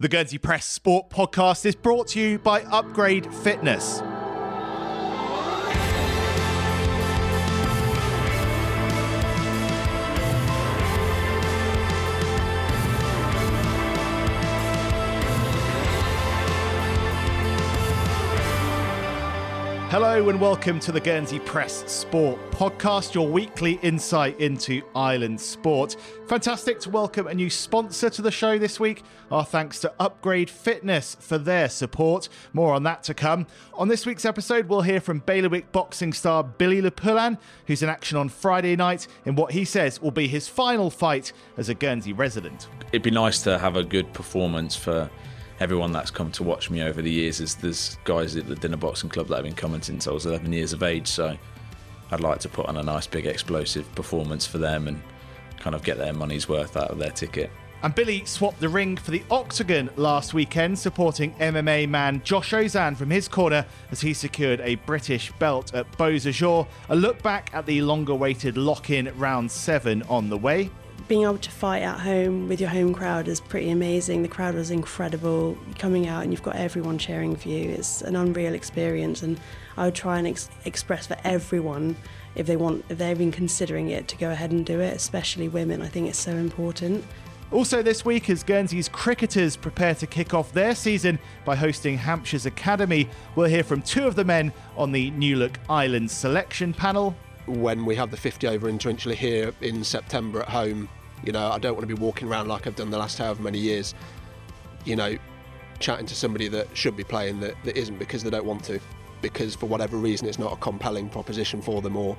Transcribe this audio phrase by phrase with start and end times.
[0.00, 4.00] The Guernsey Press Sport Podcast is brought to you by Upgrade Fitness.
[19.90, 25.96] Hello and welcome to the Guernsey Press Sport Podcast, your weekly insight into island sport.
[26.28, 29.02] Fantastic to welcome a new sponsor to the show this week.
[29.32, 32.28] Our thanks to Upgrade Fitness for their support.
[32.52, 33.48] More on that to come.
[33.74, 37.88] On this week's episode, we'll hear from Bailiwick boxing star Billy Le Poullain, who's in
[37.88, 41.74] action on Friday night in what he says will be his final fight as a
[41.74, 42.68] Guernsey resident.
[42.92, 45.10] It'd be nice to have a good performance for
[45.60, 48.78] everyone that's come to watch me over the years is there's guys at the Dinner
[48.78, 51.06] Boxing Club that have been coming since I was 11 years of age.
[51.06, 51.36] So
[52.10, 55.00] I'd like to put on a nice big explosive performance for them and
[55.58, 57.50] kind of get their money's worth out of their ticket.
[57.82, 62.94] And Billy swapped the ring for the Octagon last weekend, supporting MMA man Josh Ozanne
[62.94, 66.66] from his corner as he secured a British belt at Beausejour.
[66.90, 70.70] A look back at the longer awaited Lock-In round seven on the way
[71.10, 74.22] being able to fight at home with your home crowd is pretty amazing.
[74.22, 75.58] The crowd was incredible.
[75.76, 77.68] Coming out and you've got everyone cheering for you.
[77.70, 79.40] It's an unreal experience, and
[79.76, 81.96] I would try and ex- express for everyone
[82.36, 84.94] if they want, if they're even considering it, to go ahead and do it.
[84.94, 87.04] Especially women, I think it's so important.
[87.50, 92.46] Also, this week, as Guernsey's cricketers prepare to kick off their season by hosting Hampshire's
[92.46, 97.16] Academy, we'll hear from two of the men on the New Look Island selection panel.
[97.46, 100.88] When we have the 50 over in Trinchly here in September at home,
[101.24, 103.42] you know, I don't want to be walking around like I've done the last however
[103.42, 103.94] many years,
[104.84, 105.16] you know,
[105.78, 108.80] chatting to somebody that should be playing that, that isn't because they don't want to,
[109.22, 112.16] because for whatever reason it's not a compelling proposition for them or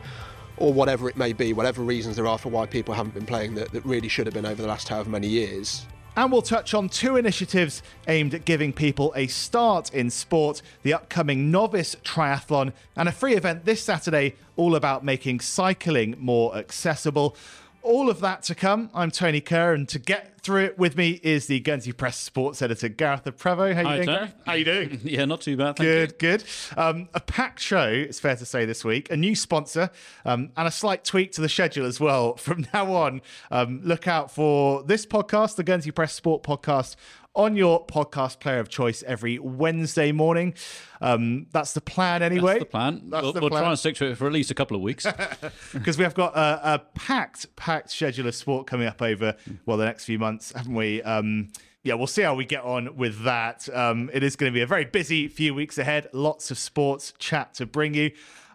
[0.58, 3.56] or whatever it may be, whatever reasons there are for why people haven't been playing
[3.56, 5.88] that, that really should have been over the last however many years.
[6.16, 10.94] And we'll touch on two initiatives aimed at giving people a start in sport the
[10.94, 17.36] upcoming novice triathlon and a free event this Saturday all about making cycling more accessible.
[17.84, 18.92] All of that to come.
[18.94, 22.62] I'm Tony Curr, and to get through it with me is the Guernsey Press sports
[22.62, 23.74] editor Gareth Prevost.
[23.74, 24.32] How you Hi, doing?
[24.46, 25.00] How you doing?
[25.04, 25.78] yeah, not too bad.
[25.78, 26.18] good, you.
[26.18, 26.44] good.
[26.78, 29.10] Um, a packed show, it's fair to say, this week.
[29.12, 29.90] A new sponsor
[30.26, 32.36] um, and a slight tweak to the schedule as well.
[32.42, 36.96] From now on, um, look out for this podcast, the Guernsey Press Sport Podcast,
[37.36, 40.54] on your podcast player of choice every Wednesday morning.
[41.00, 42.54] Um, that's the plan, anyway.
[42.54, 43.02] That's the plan.
[43.10, 43.62] That's we'll, the we'll plan.
[43.64, 45.08] try and stick to it for at least a couple of weeks
[45.74, 49.78] because we have got a, a, packed, packed schedule of sport coming up over well
[49.78, 51.02] the next few months, haven't we?
[51.04, 51.50] Um,
[51.84, 53.68] yeah, we'll see how we get on with that.
[53.74, 56.10] Um, it is going to be a very busy few weeks ahead.
[56.14, 58.12] Lots of sports chat to bring you.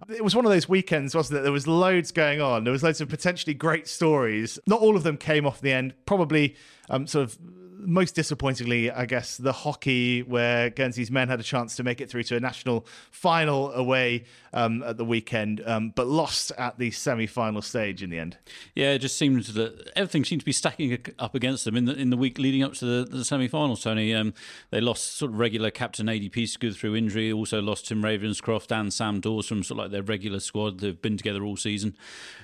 [0.09, 1.43] It was one of those weekends, wasn't it?
[1.43, 2.65] There was loads going on.
[2.65, 4.59] There was loads of potentially great stories.
[4.67, 5.95] Not all of them came off the end.
[6.05, 6.55] Probably
[6.91, 7.39] um, sort of
[7.79, 12.11] most disappointingly, I guess, the hockey, where Guernsey's men had a chance to make it
[12.11, 16.91] through to a national final away um, at the weekend, um, but lost at the
[16.91, 18.39] semi final stage in the end.
[18.75, 21.95] Yeah, it just seems that everything seemed to be stacking up against them in the
[21.95, 24.15] in the week leading up to the, the semi finals, Tony.
[24.15, 24.33] Um,
[24.71, 28.93] they lost sort of regular captain AD Peacegood through injury, also lost Tim Ravenscroft and
[28.93, 30.81] Sam Dawes from sort of like their regular squad.
[30.81, 31.97] They've been together all season.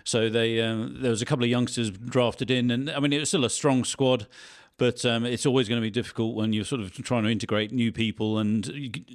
[0.05, 3.21] So they um, there was a couple of youngsters drafted in, and I mean, it
[3.21, 4.27] was still a strong squad.
[4.79, 7.73] But um, it's always going to be difficult when you're sort of trying to integrate
[7.73, 8.67] new people, and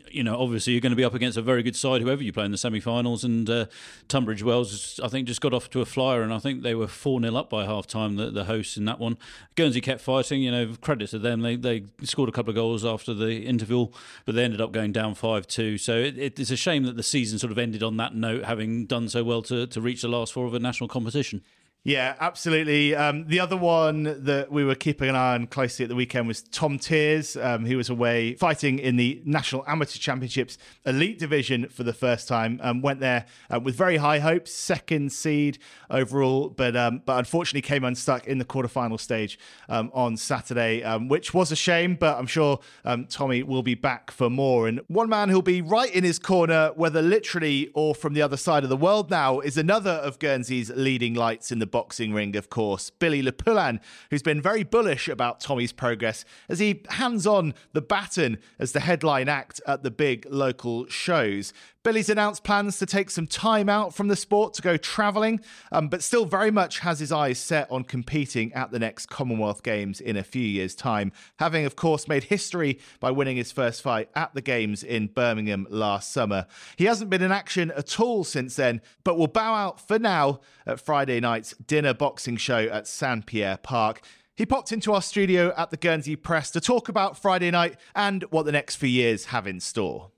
[0.10, 2.32] you know, obviously you're going to be up against a very good side, whoever you
[2.32, 3.24] play in the semi-finals.
[3.24, 3.66] And uh,
[4.08, 6.88] Tunbridge Wells, I think, just got off to a flyer, and I think they were
[6.88, 8.16] four 0 up by half time.
[8.16, 9.18] The, the hosts in that one,
[9.56, 10.42] Guernsey kept fighting.
[10.42, 13.94] You know, credit to them, they they scored a couple of goals after the interval,
[14.26, 15.78] but they ended up going down five two.
[15.78, 18.86] So it, it's a shame that the season sort of ended on that note, having
[18.86, 21.42] done so well to to reach the last four of a national competition.
[21.88, 22.96] Yeah, absolutely.
[22.96, 26.28] Um, the other one that we were keeping an eye on closely at the weekend
[26.28, 31.70] was Tom Tears, um, who was away fighting in the National Amateur Championships Elite Division
[31.70, 32.60] for the first time.
[32.62, 35.60] Um, went there uh, with very high hopes, second seed
[35.90, 41.08] overall, but um, but unfortunately came unstuck in the quarterfinal stage um, on Saturday, um,
[41.08, 41.96] which was a shame.
[41.96, 42.60] But I'm sure
[43.08, 44.68] Tommy will be back for more.
[44.68, 48.36] And one man who'll be right in his corner, whether literally or from the other
[48.36, 52.36] side of the world now, is another of Guernsey's leading lights in the boxing ring,
[52.36, 53.80] of course, Billy Le Poullain,
[54.10, 58.80] who's been very bullish about Tommy's progress as he hands on the baton as the
[58.80, 61.54] headline act at the big local shows.
[61.88, 65.40] Billy's announced plans to take some time out from the sport to go travelling,
[65.72, 69.64] um, but still very much has his eyes set on competing at the next Commonwealth
[69.64, 73.82] Games in a few years' time, having, of course, made history by winning his first
[73.82, 76.46] fight at the Games in Birmingham last summer.
[76.76, 80.42] He hasn't been in action at all since then, but will bow out for now
[80.66, 84.02] at Friday night's dinner boxing show at St Pierre Park.
[84.36, 88.24] He popped into our studio at the Guernsey Press to talk about Friday night and
[88.24, 90.12] what the next few years have in store.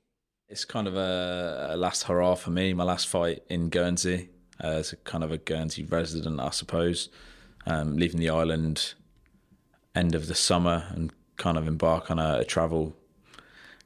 [0.49, 4.29] It's kind of a, a last hurrah for me, my last fight in Guernsey
[4.63, 7.09] uh, as a kind of a Guernsey resident, I suppose.
[7.67, 8.95] Um, leaving the island
[9.93, 12.95] end of the summer and kind of embark on a, a travel,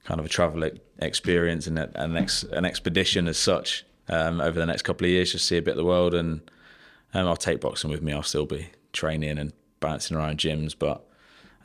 [0.06, 0.63] kind of a travel
[1.00, 5.33] experience and an, ex, an expedition as such um, over the next couple of years,
[5.33, 6.13] just see a bit of the world.
[6.13, 6.50] And
[7.13, 8.13] um, I'll take boxing with me.
[8.13, 9.51] I'll still be training and
[9.81, 11.06] bouncing around gyms, but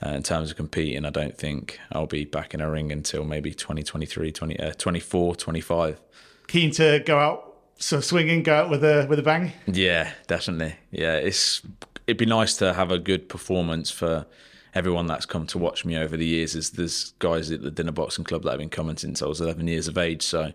[0.05, 3.25] uh, in terms of competing, I don't think I'll be back in a ring until
[3.25, 6.01] maybe 2023, 20, uh, 24, 25.
[6.47, 7.49] Keen to go out
[7.79, 9.53] so swinging, go out with a with a bang.
[9.67, 10.75] Yeah, definitely.
[10.91, 11.63] Yeah, it's
[12.07, 14.27] it'd be nice to have a good performance for
[14.75, 16.55] everyone that's come to watch me over the years.
[16.55, 19.41] Is there's guys at the Dinner Boxing Club that have been coming since I was
[19.41, 20.53] 11 years of age, so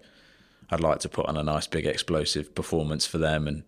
[0.69, 3.63] I'd like to put on a nice big explosive performance for them and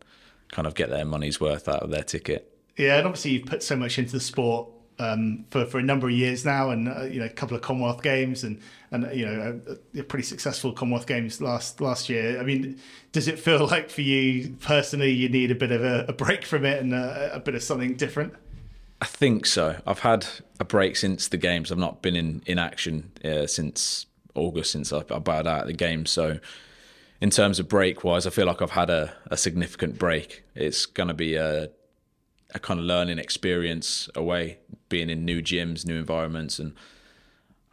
[0.51, 2.51] kind of get their money's worth out of their ticket.
[2.77, 4.67] Yeah, and obviously you've put so much into the sport
[4.99, 7.61] um, for for a number of years now, and uh, you know a couple of
[7.61, 8.59] Commonwealth Games, and
[8.91, 12.39] and you know a, a, pretty successful Commonwealth Games last last year.
[12.39, 12.79] I mean,
[13.11, 16.45] does it feel like for you personally you need a bit of a, a break
[16.45, 18.33] from it and a, a, bit of something different?
[19.01, 19.81] I think so.
[19.85, 20.25] I've had
[20.59, 21.71] a break since the games.
[21.71, 25.67] I've not been in in action uh, since August, since I, I bowed out of
[25.67, 26.05] the game.
[26.05, 26.39] So.
[27.21, 30.43] In terms of break wise, I feel like I've had a, a significant break.
[30.53, 31.69] It's going to be a
[32.53, 34.59] a kind of learning experience away,
[34.89, 36.73] being in new gyms, new environments, and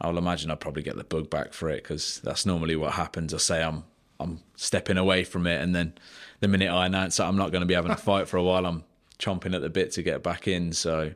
[0.01, 3.33] I'll imagine I'll probably get the bug back for it because that's normally what happens.
[3.33, 3.83] I say I'm
[4.19, 5.93] I'm stepping away from it, and then
[6.39, 8.43] the minute I announce that I'm not going to be having a fight for a
[8.43, 8.83] while, I'm
[9.19, 10.73] chomping at the bit to get back in.
[10.73, 11.13] So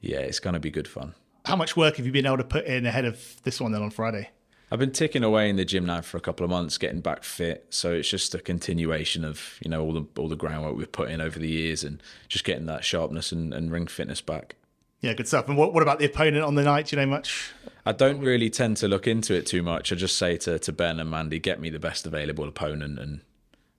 [0.00, 1.14] yeah, it's going to be good fun.
[1.44, 3.82] How much work have you been able to put in ahead of this one then
[3.82, 4.30] on Friday?
[4.72, 7.24] I've been ticking away in the gym now for a couple of months, getting back
[7.24, 7.66] fit.
[7.68, 11.10] So it's just a continuation of you know all the all the groundwork we've put
[11.10, 14.56] in over the years, and just getting that sharpness and, and ring fitness back.
[15.02, 15.46] Yeah, good stuff.
[15.46, 16.86] And what, what about the opponent on the night?
[16.86, 17.52] Do you know much?
[17.84, 19.92] I don't really tend to look into it too much.
[19.92, 23.20] I just say to, to Ben and Mandy, get me the best available opponent and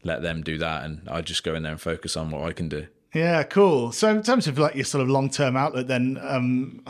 [0.03, 0.83] let them do that.
[0.83, 2.85] And I just go in there and focus on what I can do.
[3.15, 3.93] Yeah, cool.
[3.93, 6.83] So in terms of like your sort of long term outlook, then um,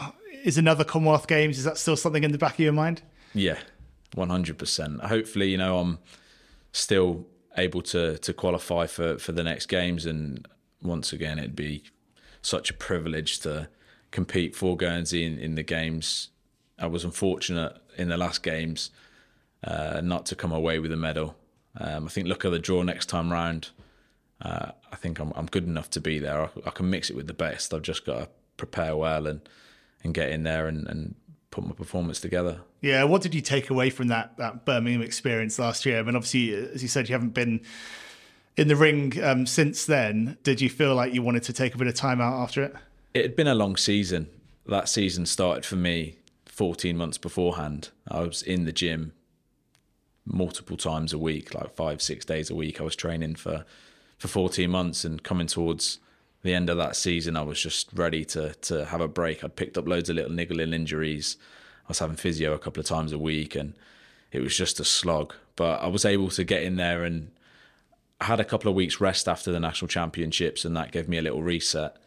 [0.43, 1.57] is another Commonwealth Games?
[1.59, 3.03] Is that still something in the back of your mind?
[3.35, 3.59] Yeah,
[4.15, 5.01] 100%.
[5.05, 5.99] Hopefully, you know, I'm
[6.71, 7.25] still
[7.57, 10.47] able to to qualify for for the next games and
[10.81, 11.83] once again it'd be
[12.41, 13.69] such a privilege to
[14.11, 16.29] compete for Guernsey in, in the games.
[16.77, 18.89] I was unfortunate in the last games
[19.63, 21.35] uh, not to come away with a medal.
[21.79, 23.69] Um, I think look at the draw next time round.
[24.41, 26.43] Uh, I think I'm, I'm good enough to be there.
[26.43, 27.73] I, I, can mix it with the best.
[27.73, 29.41] I've just got to prepare well and
[30.03, 31.15] and get in there and, and
[31.49, 32.59] put my performance together.
[32.83, 35.99] Yeah, what did you take away from that that Birmingham experience last year?
[35.99, 37.61] I mean, obviously, as you said, you haven't been
[38.57, 40.37] in the ring um, since then.
[40.43, 42.75] Did you feel like you wanted to take a bit of time out after it?
[43.13, 44.27] It had been a long season.
[44.65, 47.89] That season started for me 14 months beforehand.
[48.09, 49.13] I was in the gym
[50.25, 52.81] multiple times a week, like five, six days a week.
[52.81, 53.65] I was training for
[54.19, 55.99] for 14 months and coming towards
[56.43, 59.43] the end of that season, I was just ready to to have a break.
[59.43, 61.37] I'd picked up loads of little niggling injuries.
[61.85, 63.73] I was having physio a couple of times a week, and
[64.31, 65.33] it was just a slog.
[65.55, 67.31] But I was able to get in there, and
[68.21, 71.21] had a couple of weeks rest after the national championships, and that gave me a
[71.21, 71.97] little reset,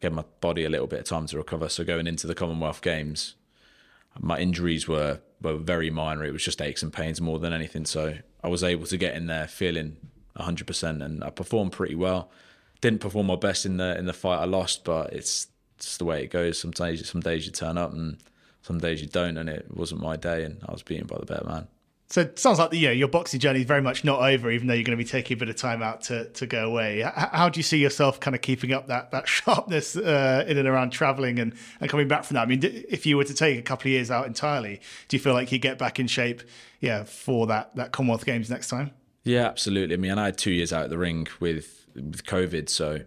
[0.00, 1.68] gave my body a little bit of time to recover.
[1.68, 3.34] So going into the Commonwealth Games,
[4.18, 6.24] my injuries were were very minor.
[6.24, 7.84] It was just aches and pains more than anything.
[7.84, 9.96] So I was able to get in there feeling
[10.38, 12.30] 100%, and I performed pretty well
[12.82, 15.46] didn't perform my best in the in the fight I lost, but it's
[15.78, 16.60] just the way it goes.
[16.60, 18.18] Sometimes some days you turn up and
[18.62, 21.26] some days you don't, and it wasn't my day, and I was beaten by the
[21.26, 21.68] better man.
[22.12, 24.74] So it sounds like yeah, your boxing journey is very much not over, even though
[24.74, 27.00] you're going to be taking a bit of time out to, to go away.
[27.00, 30.68] How, do you see yourself kind of keeping up that that sharpness uh, in and
[30.68, 32.42] around traveling and, and coming back from that?
[32.42, 35.22] I mean, if you were to take a couple of years out entirely, do you
[35.22, 36.42] feel like you'd get back in shape,
[36.80, 38.90] yeah, for that that Commonwealth Games next time?
[39.24, 39.94] Yeah, absolutely.
[39.94, 43.00] I mean, I had two years out of the ring with with COVID, so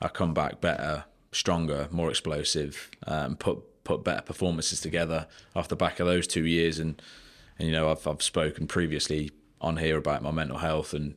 [0.00, 5.26] I come back better, stronger, more explosive, um, put put better performances together
[5.56, 6.78] off the back of those two years.
[6.78, 7.00] And,
[7.58, 9.30] and you know, I've I've spoken previously
[9.62, 11.14] on here about my mental health and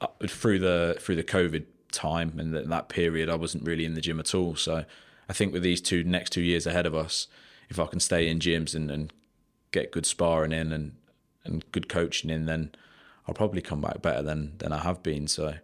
[0.00, 4.00] uh, through the through the COVID time and that period, I wasn't really in the
[4.00, 4.56] gym at all.
[4.56, 4.84] So
[5.28, 7.28] I think with these two next two years ahead of us,
[7.68, 9.12] if I can stay in gyms and, and
[9.70, 10.92] get good sparring in and
[11.44, 12.72] and good coaching in, then
[13.26, 15.28] I'll probably come back better than than I have been.
[15.28, 15.56] So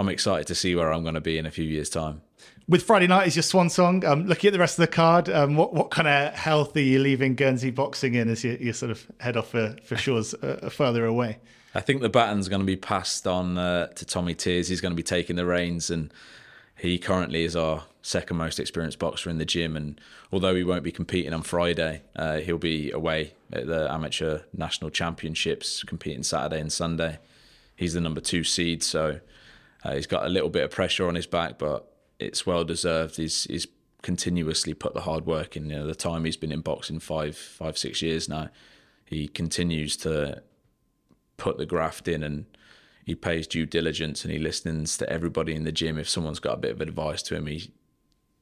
[0.00, 2.22] I'm excited to see where I'm going to be in a few years' time.
[2.66, 5.28] With Friday night as your swan song, um, looking at the rest of the card,
[5.28, 8.72] um, what what kind of health are you leaving Guernsey boxing in as you, you
[8.72, 11.38] sort of head off for, for shores uh, further away?
[11.74, 14.68] I think the baton's going to be passed on uh, to Tommy Tears.
[14.68, 16.10] He's going to be taking the reins, and
[16.78, 20.00] he currently is our second most experienced boxer in the gym, and
[20.32, 24.88] although he won't be competing on Friday, uh, he'll be away at the amateur national
[24.88, 27.18] championships, competing Saturday and Sunday.
[27.76, 29.20] He's the number two seed, so
[29.84, 33.16] uh, he's got a little bit of pressure on his back, but it's well deserved.
[33.16, 33.66] He's, he's
[34.02, 35.70] continuously put the hard work in.
[35.70, 38.48] You know, the time he's been in boxing five, five, six years now,
[39.04, 40.42] he continues to
[41.36, 42.44] put the graft in and
[43.04, 45.98] he pays due diligence and he listens to everybody in the gym.
[45.98, 47.72] If someone's got a bit of advice to him, he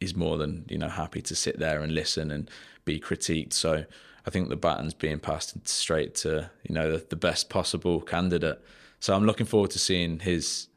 [0.00, 2.50] he's more than you know happy to sit there and listen and
[2.84, 3.52] be critiqued.
[3.52, 3.84] So
[4.26, 8.60] I think the baton's being passed straight to you know the, the best possible candidate.
[9.00, 10.68] So I'm looking forward to seeing his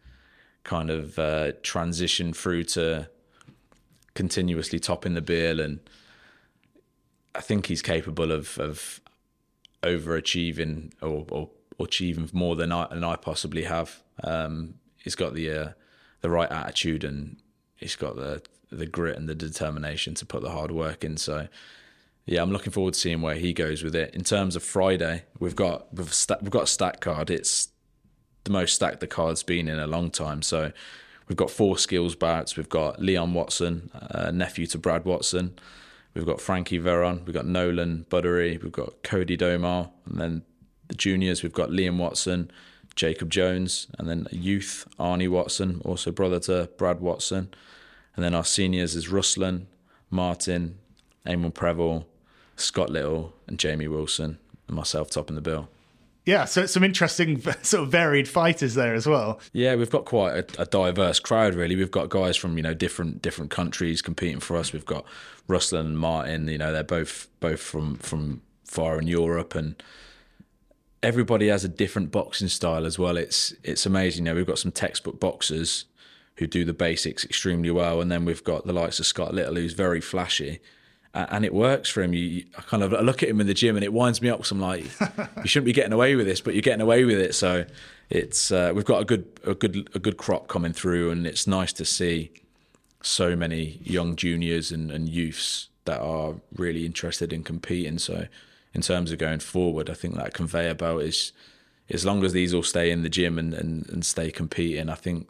[0.63, 3.09] kind of uh, transition through to
[4.13, 5.79] continuously topping the bill and
[7.33, 9.01] I think he's capable of of
[9.83, 11.49] overachieving or, or
[11.79, 14.01] achieving more than I than I possibly have.
[14.23, 15.69] Um, he's got the uh,
[16.21, 17.37] the right attitude and
[17.75, 18.41] he's got the
[18.71, 21.17] the grit and the determination to put the hard work in.
[21.17, 21.47] So
[22.25, 24.13] yeah, I'm looking forward to seeing where he goes with it.
[24.13, 27.29] In terms of Friday, we've got we've, sta- we've got a stack card.
[27.29, 27.69] It's
[28.43, 30.41] the most stacked the card's been in a long time.
[30.41, 30.71] So
[31.27, 32.57] we've got four skills bouts.
[32.57, 35.53] We've got Leon Watson, uh, nephew to Brad Watson.
[36.13, 37.25] We've got Frankie Veron.
[37.25, 38.61] We've got Nolan Buddery.
[38.61, 40.41] We've got Cody Domar, and then
[40.87, 42.51] the juniors, we've got Liam Watson,
[42.95, 47.49] Jacob Jones, and then youth, Arnie Watson, also brother to Brad Watson.
[48.15, 49.67] And then our seniors is Ruslan,
[50.09, 50.79] Martin,
[51.25, 52.03] Eamon Preville,
[52.57, 55.69] Scott Little, and Jamie Wilson, and myself topping the bill.
[56.25, 59.39] Yeah, so some interesting sort of varied fighters there as well.
[59.53, 61.55] Yeah, we've got quite a, a, diverse crowd.
[61.55, 64.71] Really, we've got guys from you know different different countries competing for us.
[64.71, 65.05] We've got
[65.49, 66.47] Ruslan and Martin.
[66.47, 69.81] You know, they're both both from from far in Europe, and
[71.01, 73.17] everybody has a different boxing style as well.
[73.17, 74.25] It's it's amazing.
[74.25, 75.85] You know, we've got some textbook boxers
[76.35, 79.55] who do the basics extremely well, and then we've got the likes of Scott Little,
[79.55, 80.59] who's very flashy,
[81.13, 82.13] and it works for him.
[82.13, 84.39] You I kind of look at him in the gym, and it winds me up
[84.39, 84.85] because I'm like,
[85.37, 87.35] you shouldn't be getting away with this, but you're getting away with it.
[87.35, 87.65] So
[88.09, 91.47] it's uh, we've got a good a good a good crop coming through, and it's
[91.47, 92.31] nice to see
[93.03, 97.97] so many young juniors and, and youths that are really interested in competing.
[97.97, 98.27] So
[98.73, 99.89] in terms of going forward.
[99.89, 101.31] I think that conveyor belt is,
[101.89, 104.95] as long as these all stay in the gym and, and, and stay competing, I
[104.95, 105.29] think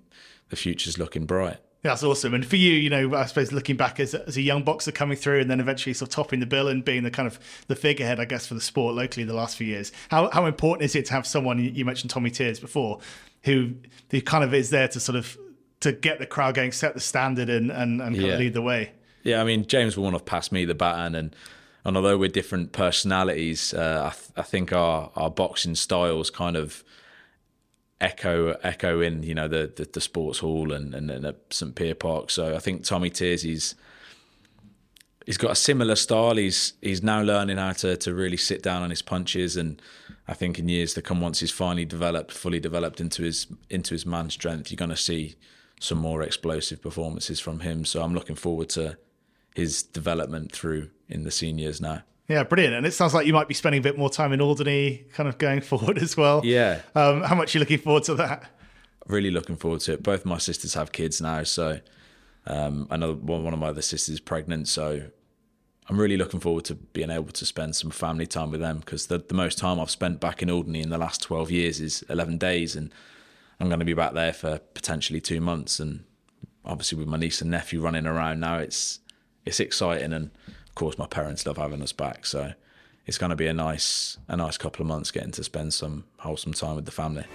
[0.50, 1.57] the future's looking bright.
[1.83, 2.35] That's awesome.
[2.35, 5.17] And for you, you know, I suppose looking back as, as a young boxer coming
[5.17, 7.75] through and then eventually sort of topping the bill and being the kind of the
[7.75, 10.95] figurehead, I guess, for the sport locally the last few years, how, how important is
[10.95, 13.00] it to have someone, you mentioned Tommy Tears before,
[13.45, 13.73] who,
[14.11, 15.38] who kind of is there to sort of
[15.79, 18.33] to get the crowd going, set the standard and, and, and kind yeah.
[18.33, 18.91] of lead the way?
[19.23, 21.35] Yeah, I mean, James Warnoff passed me the baton and
[21.83, 26.55] and although we're different personalities, uh, I, th- I, think our our boxing styles kind
[26.55, 26.83] of
[28.01, 31.75] echo echo in you know the the, the sports hall and and, and at St
[31.75, 32.29] Pierre Park.
[32.29, 33.75] So I think Tommy Tears he's
[35.25, 36.36] he's got a similar style.
[36.36, 39.81] He's he's now learning how to to really sit down on his punches, and
[40.27, 43.93] I think in years to come, once he's finally developed, fully developed into his into
[43.93, 45.36] his man strength, you're going to see
[45.79, 47.86] some more explosive performances from him.
[47.86, 48.98] So I'm looking forward to
[49.55, 52.03] his development through in the seniors now.
[52.31, 52.75] Yeah, brilliant.
[52.75, 55.27] And it sounds like you might be spending a bit more time in Alderney kind
[55.27, 56.41] of going forward as well.
[56.45, 56.81] Yeah.
[56.95, 58.50] Um, how much are you looking forward to that?
[59.07, 60.03] Really looking forward to it.
[60.03, 61.43] Both my sisters have kids now.
[61.43, 61.81] So
[62.47, 64.69] um, another one of my other sisters is pregnant.
[64.69, 65.07] So
[65.89, 69.07] I'm really looking forward to being able to spend some family time with them because
[69.07, 72.03] the, the most time I've spent back in Alderney in the last 12 years is
[72.09, 72.77] 11 days.
[72.77, 72.93] And
[73.59, 75.81] I'm going to be back there for potentially two months.
[75.81, 76.05] And
[76.63, 79.00] obviously, with my niece and nephew running around now, it's
[79.45, 80.29] it's exciting, and
[80.71, 82.25] of course, my parents love having us back.
[82.25, 82.53] So
[83.05, 86.05] it's going to be a nice a nice couple of months getting to spend some
[86.19, 87.25] wholesome time with the family.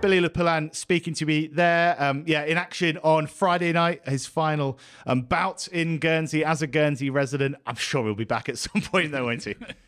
[0.00, 2.00] Billy Le Poullain speaking to me there.
[2.00, 6.68] Um, yeah, in action on Friday night, his final um, bout in Guernsey as a
[6.68, 7.56] Guernsey resident.
[7.66, 9.56] I'm sure he'll be back at some point, though, won't he?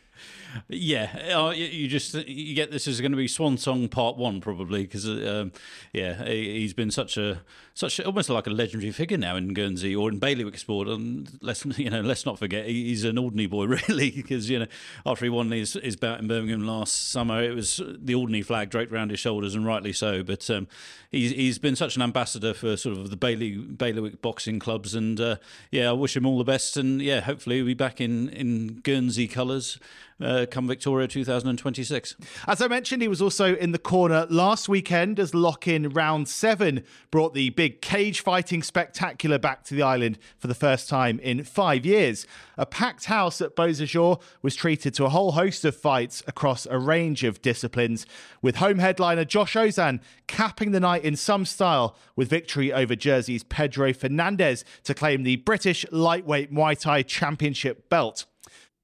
[0.69, 4.41] Yeah, uh, you just you get this is going to be Swan Song Part One
[4.41, 5.53] probably because um,
[5.93, 7.43] yeah he's been such a
[7.75, 10.89] such almost like a legendary figure now in Guernsey or in bailiwick sport.
[10.89, 14.67] And let's you know let's not forget he's an Alderney boy really because you know
[15.07, 18.71] after he won his, his bout in Birmingham last summer it was the Alderney flag
[18.71, 20.23] draped around his shoulders and rightly so.
[20.23, 20.69] But um,
[21.11, 25.21] he's he's been such an ambassador for sort of the Bailey bailiwick boxing clubs and
[25.21, 25.37] uh,
[25.71, 28.81] yeah I wish him all the best and yeah hopefully he'll be back in in
[28.83, 29.79] Guernsey colours.
[30.21, 32.15] Uh, come Victoria 2026.
[32.47, 36.85] As I mentioned, he was also in the corner last weekend as Lock-In round seven
[37.11, 41.43] brought the big cage fighting spectacular back to the island for the first time in
[41.45, 42.27] five years.
[42.59, 46.79] A packed house at Beausejour was treated to a whole host of fights across a
[46.79, 48.05] range of disciplines,
[48.43, 53.45] with home headliner Josh Ozanne capping the night in some style with victory over Jersey's
[53.45, 58.27] Pedro Fernandez to claim the British Lightweight Muay Thai Championship belt.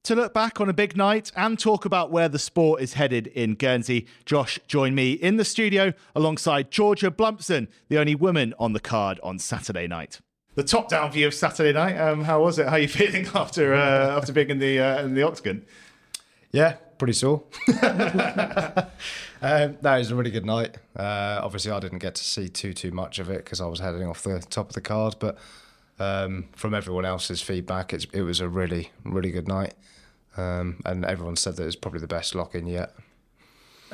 [0.06, 3.26] To look back on a big night and talk about where the sport is headed
[3.26, 8.72] in Guernsey, Josh joined me in the studio alongside Georgia Blumsom, the only woman on
[8.72, 10.20] the card on Saturday night.
[10.54, 11.98] The top-down view of Saturday night.
[11.98, 12.68] Um, how was it?
[12.68, 15.64] How are you feeling after uh, after being in the uh, in the octagon?
[16.52, 17.42] Yeah, pretty sore.
[17.82, 20.78] um, no, it was a really good night.
[20.94, 23.80] Uh, obviously, I didn't get to see too too much of it because I was
[23.80, 25.16] heading off the top of the card.
[25.18, 25.36] But
[25.98, 29.74] um, from everyone else's feedback, it's, it was a really really good night,
[30.36, 32.94] um, and everyone said that it was probably the best Lock-In yet.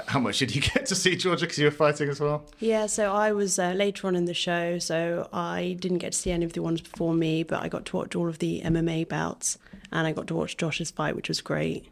[0.06, 2.46] How much did you get to see Georgia because you were fighting as well?
[2.58, 6.18] Yeah, so I was uh, later on in the show, so I didn't get to
[6.18, 8.62] see any of the ones before me, but I got to watch all of the
[8.64, 9.58] MMA bouts,
[9.90, 11.86] and I got to watch Josh's fight, which was great.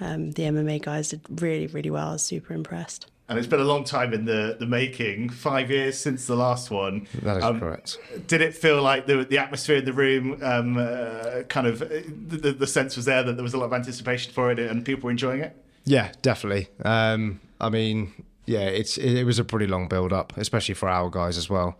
[0.00, 2.08] Um, the MMA guys did really, really well.
[2.08, 3.06] I was super impressed.
[3.30, 6.68] And it's been a long time in the, the making, five years since the last
[6.72, 7.06] one.
[7.22, 7.96] That is um, correct.
[8.26, 12.52] Did it feel like the, the atmosphere in the room, um, uh, kind of, the,
[12.58, 15.04] the sense was there that there was a lot of anticipation for it and people
[15.04, 15.56] were enjoying it?
[15.84, 16.68] Yeah, definitely.
[16.84, 18.12] Um, I mean,
[18.46, 21.48] yeah, it's it, it, was a pretty long build up, especially for our guys as
[21.48, 21.78] well.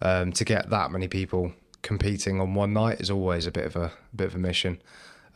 [0.00, 3.74] Um, to get that many people competing on one night is always a bit of
[3.74, 4.80] a, a bit of a mission.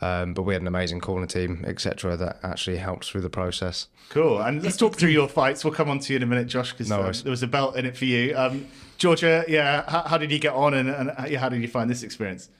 [0.00, 3.88] Um, but we had an amazing corner team, etc., that actually helped through the process.
[4.10, 4.40] Cool.
[4.40, 5.64] And let's talk through your fights.
[5.64, 7.46] We'll come on to you in a minute, Josh, because no um, there was a
[7.46, 8.36] belt in it for you.
[8.36, 8.66] Um,
[8.98, 12.02] Georgia, yeah, how, how, did you get on, and, and how did you find this
[12.02, 12.50] experience?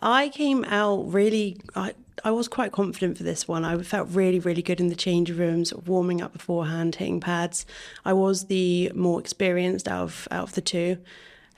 [0.00, 1.58] I came out really.
[1.76, 3.64] I, I was quite confident for this one.
[3.64, 7.64] I felt really, really good in the change rooms, warming up beforehand, hitting pads.
[8.04, 10.98] I was the more experienced out of out of the two.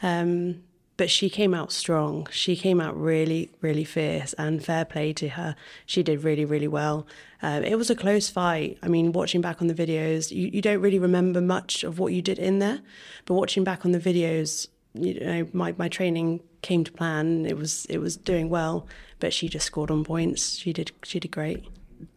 [0.03, 0.63] Um,
[0.97, 2.29] but she came out strong.
[2.31, 5.57] She came out really, really fierce, and fair play to her.
[5.87, 7.07] She did really, really well.
[7.43, 8.79] Um, it was a close fight.
[8.83, 12.13] I mean, watching back on the videos, you, you don't really remember much of what
[12.13, 12.81] you did in there,
[13.27, 17.45] but watching back on the videos, you know, my, my training came to plan.
[17.45, 18.87] It was it was doing well,
[19.19, 20.57] but she just scored on points.
[20.57, 21.65] She did she did great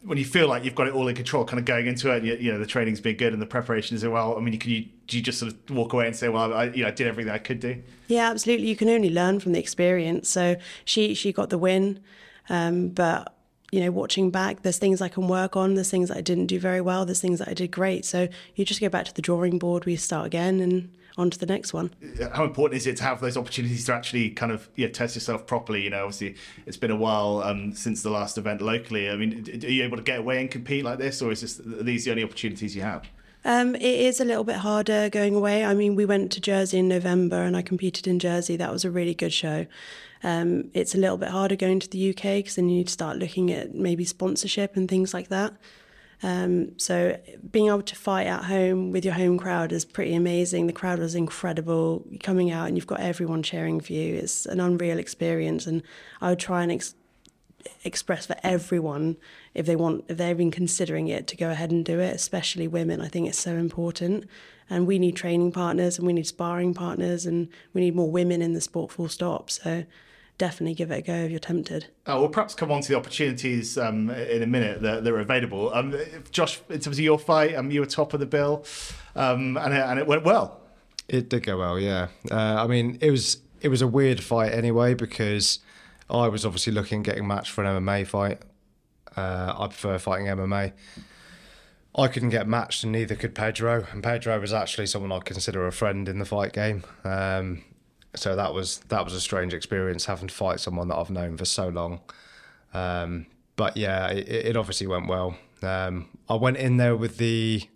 [0.04, 2.24] when you feel like you've got it all in control, kind of going into it,
[2.24, 4.38] you, you, know the training's been good and the preparation is well.
[4.38, 6.66] I mean, can you do you just sort of walk away and say, well, I
[6.66, 7.82] you know I did everything I could do?
[8.08, 8.68] Yeah, absolutely.
[8.68, 10.30] You can only learn from the experience.
[10.30, 12.00] So she she got the win,
[12.50, 13.37] um, but
[13.72, 15.76] you know, watching back, there's things I can work on.
[15.76, 17.06] There's things that I didn't do very well.
[17.06, 18.06] There's things that I did great.
[18.06, 19.86] So you just go back to the drawing board.
[19.86, 21.92] We start again and on to the next one.
[22.34, 25.48] How important is it to have those opportunities to actually kind of yeah, test yourself
[25.48, 25.84] properly?
[25.84, 29.10] You know, obviously it's been a while um, since the last event locally.
[29.10, 31.60] I mean, are you able to get away and compete like this, or is this
[31.60, 33.04] are these the only opportunities you have?
[33.48, 35.64] Um, it is a little bit harder going away.
[35.64, 38.58] I mean, we went to Jersey in November and I competed in Jersey.
[38.58, 39.66] That was a really good show.
[40.22, 42.94] Um, it's a little bit harder going to the UK because then you need to
[42.94, 45.54] start looking at maybe sponsorship and things like that.
[46.24, 47.18] Um, so
[47.50, 50.68] being able to fight at home with your home crowd is pretty amazing.
[50.68, 52.06] The crowd was incredible.
[52.22, 54.16] Coming out and you've got everyone cheering for you.
[54.16, 55.84] It's an unreal experience, and
[56.20, 56.72] I would try and
[57.84, 59.18] express for everyone
[59.54, 62.16] if they want, if they've been considering it, to go ahead and do it.
[62.16, 64.26] Especially women, I think it's so important.
[64.70, 68.42] And we need training partners, and we need sparring partners, and we need more women
[68.42, 68.92] in the sport.
[68.92, 69.50] Full stop.
[69.50, 69.86] So
[70.38, 71.88] definitely give it a go if you're tempted.
[72.06, 75.20] Oh, we'll perhaps come on to the opportunities um, in a minute that, that are
[75.20, 75.74] available.
[75.74, 75.96] Um,
[76.32, 78.66] Josh, in terms of your fight, um, you were top of the bill,
[79.16, 80.62] um, and, it, and it went well.
[81.08, 82.10] It did go well, yeah.
[82.30, 85.60] Uh, I mean, it was it was a weird fight anyway because
[86.10, 88.42] I was obviously looking getting matched for an MMA fight.
[89.16, 90.74] Uh, I prefer fighting MMA.
[91.98, 93.86] I couldn't get matched, and neither could Pedro.
[93.92, 96.84] And Pedro was actually someone I consider a friend in the fight game.
[97.04, 97.64] Um,
[98.16, 101.38] so that was that was a strange experience having to fight someone that I've known
[101.38, 102.02] for so long.
[102.74, 105.38] Um, but yeah, it, it, obviously went well.
[105.64, 107.68] Um, I went in there with the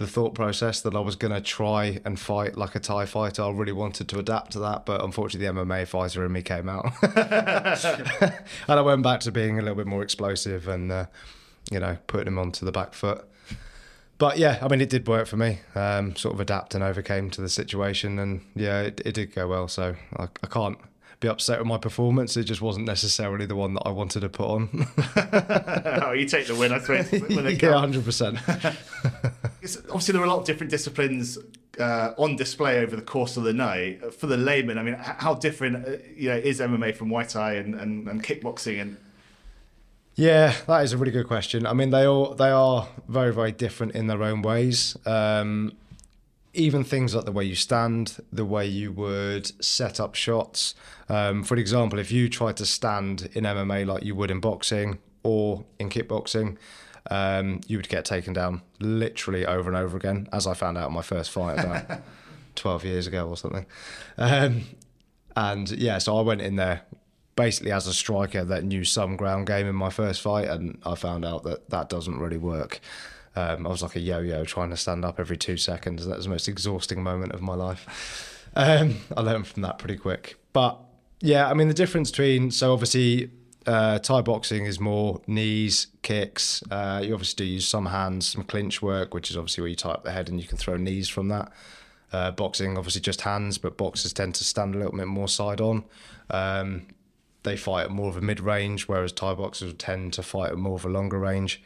[0.00, 3.42] the thought process that I was going to try and fight like a Thai fighter.
[3.42, 6.70] I really wanted to adapt to that, but unfortunately, the MMA fighter in me came
[6.70, 8.34] out, and
[8.66, 11.06] I went back to being a little bit more explosive and uh,
[11.70, 13.26] you know putting him onto the back foot
[14.20, 15.60] but yeah, I mean, it did work for me.
[15.74, 19.48] Um, sort of adapt and overcame to the situation, and yeah, it, it did go
[19.48, 19.66] well.
[19.66, 20.76] So I, I, can't
[21.20, 22.36] be upset with my performance.
[22.36, 24.68] It just wasn't necessarily the one that I wanted to put on.
[26.02, 27.12] oh, you take the win, I suppose.
[27.62, 28.38] yeah, hundred percent.
[28.48, 31.38] Obviously, there were a lot of different disciplines
[31.78, 34.14] uh, on display over the course of the night.
[34.14, 37.54] For the layman, I mean, how different uh, you know is MMA from Muay Thai
[37.54, 38.96] and, and, and kickboxing and
[40.14, 41.66] Yeah, that is a really good question.
[41.66, 44.96] I mean, they all they are very very different in their own ways.
[45.04, 45.72] Um,
[46.52, 50.74] even things like the way you stand, the way you would set up shots.
[51.08, 54.98] Um, for example, if you tried to stand in MMA like you would in boxing
[55.22, 56.56] or in kickboxing,
[57.10, 60.88] um, you would get taken down literally over and over again, as I found out
[60.88, 62.02] in my first fight about
[62.56, 63.66] 12 years ago or something.
[64.18, 64.62] Um,
[65.36, 66.82] and yeah, so I went in there
[67.36, 70.94] basically as a striker that knew some ground game in my first fight, and I
[70.94, 72.80] found out that that doesn't really work.
[73.36, 76.06] Um, I was like a yo-yo trying to stand up every two seconds.
[76.06, 78.48] That was the most exhausting moment of my life.
[78.54, 80.36] Um, I learned from that pretty quick.
[80.52, 80.78] But
[81.20, 83.30] yeah, I mean the difference between so obviously
[83.66, 86.62] uh, Thai boxing is more knees, kicks.
[86.70, 89.76] Uh, you obviously do use some hands, some clinch work, which is obviously where you
[89.76, 91.52] tie up the head and you can throw knees from that.
[92.12, 95.60] Uh, boxing, obviously just hands, but boxers tend to stand a little bit more side
[95.60, 95.84] on.
[96.30, 96.88] Um,
[97.42, 100.58] they fight at more of a mid range, whereas Thai boxers tend to fight at
[100.58, 101.62] more of a longer range.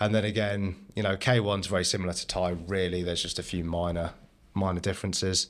[0.00, 3.02] And then again, you know, K1's very similar to Thai, really.
[3.02, 4.12] There's just a few minor
[4.54, 5.48] minor differences.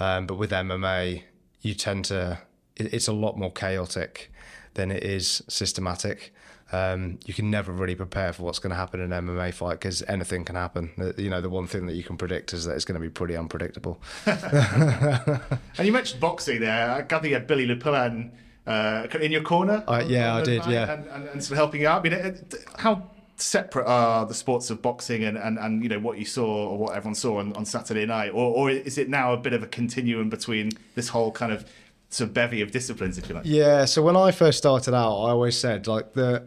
[0.00, 1.22] Um, but with MMA,
[1.60, 2.38] you tend to,
[2.76, 4.32] it, it's a lot more chaotic
[4.74, 6.32] than it is systematic.
[6.72, 9.74] Um, you can never really prepare for what's going to happen in an MMA fight
[9.74, 10.90] because anything can happen.
[11.16, 13.10] You know, the one thing that you can predict is that it's going to be
[13.10, 14.00] pretty unpredictable.
[14.26, 15.40] and
[15.80, 16.90] you mentioned boxing there.
[16.90, 18.32] I gather you had Billy Le Poullain
[18.66, 19.84] uh, in your corner.
[19.86, 20.66] Uh, yeah, I did.
[20.66, 22.04] Yeah, and, and, and, sort of helping you out.
[22.04, 22.44] I mean,
[22.76, 26.68] how separate are the sports of boxing and, and, and you know what you saw
[26.68, 29.52] or what everyone saw on, on Saturday night, or or is it now a bit
[29.52, 31.64] of a continuum between this whole kind of
[32.10, 33.44] sort of bevy of disciplines, if you like?
[33.46, 33.84] Yeah.
[33.84, 36.44] So when I first started out, I always said like the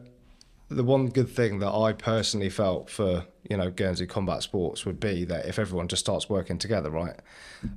[0.70, 5.00] the one good thing that I personally felt for you know Guernsey combat sports would
[5.00, 7.16] be that if everyone just starts working together, right?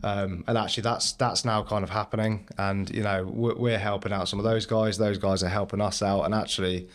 [0.03, 4.13] Um, and actually, that's that's now kind of happening, and you know we're, we're helping
[4.13, 4.99] out some of those guys.
[4.99, 6.89] Those guys are helping us out, and actually,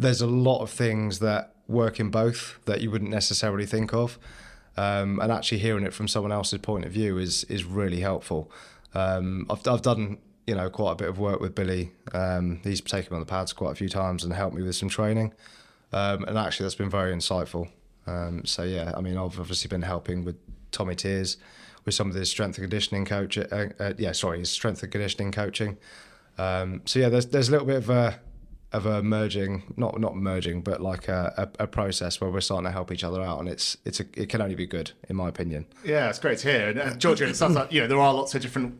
[0.00, 4.18] there's a lot of things that work in both that you wouldn't necessarily think of.
[4.76, 8.50] Um, and actually, hearing it from someone else's point of view is is really helpful.
[8.94, 11.92] Um, I've I've done you know quite a bit of work with Billy.
[12.12, 14.76] Um, he's taken me on the pads quite a few times and helped me with
[14.76, 15.32] some training,
[15.92, 17.68] um, and actually that's been very insightful.
[18.06, 20.36] Um, so yeah, I mean I've obviously been helping with
[20.70, 21.36] Tommy Tears
[21.84, 23.38] with some of his strength and conditioning coach.
[23.38, 25.78] Uh, uh, yeah, sorry, his strength and conditioning coaching.
[26.38, 28.20] Um, so yeah, there's there's a little bit of a
[28.72, 32.66] of a merging, not not merging, but like a, a, a, process where we're starting
[32.66, 35.16] to help each other out, and it's it's a, it can only be good in
[35.16, 35.66] my opinion.
[35.84, 36.68] Yeah, it's great to hear.
[36.68, 38.78] And uh, Georgia, it sounds like you know there are lots of different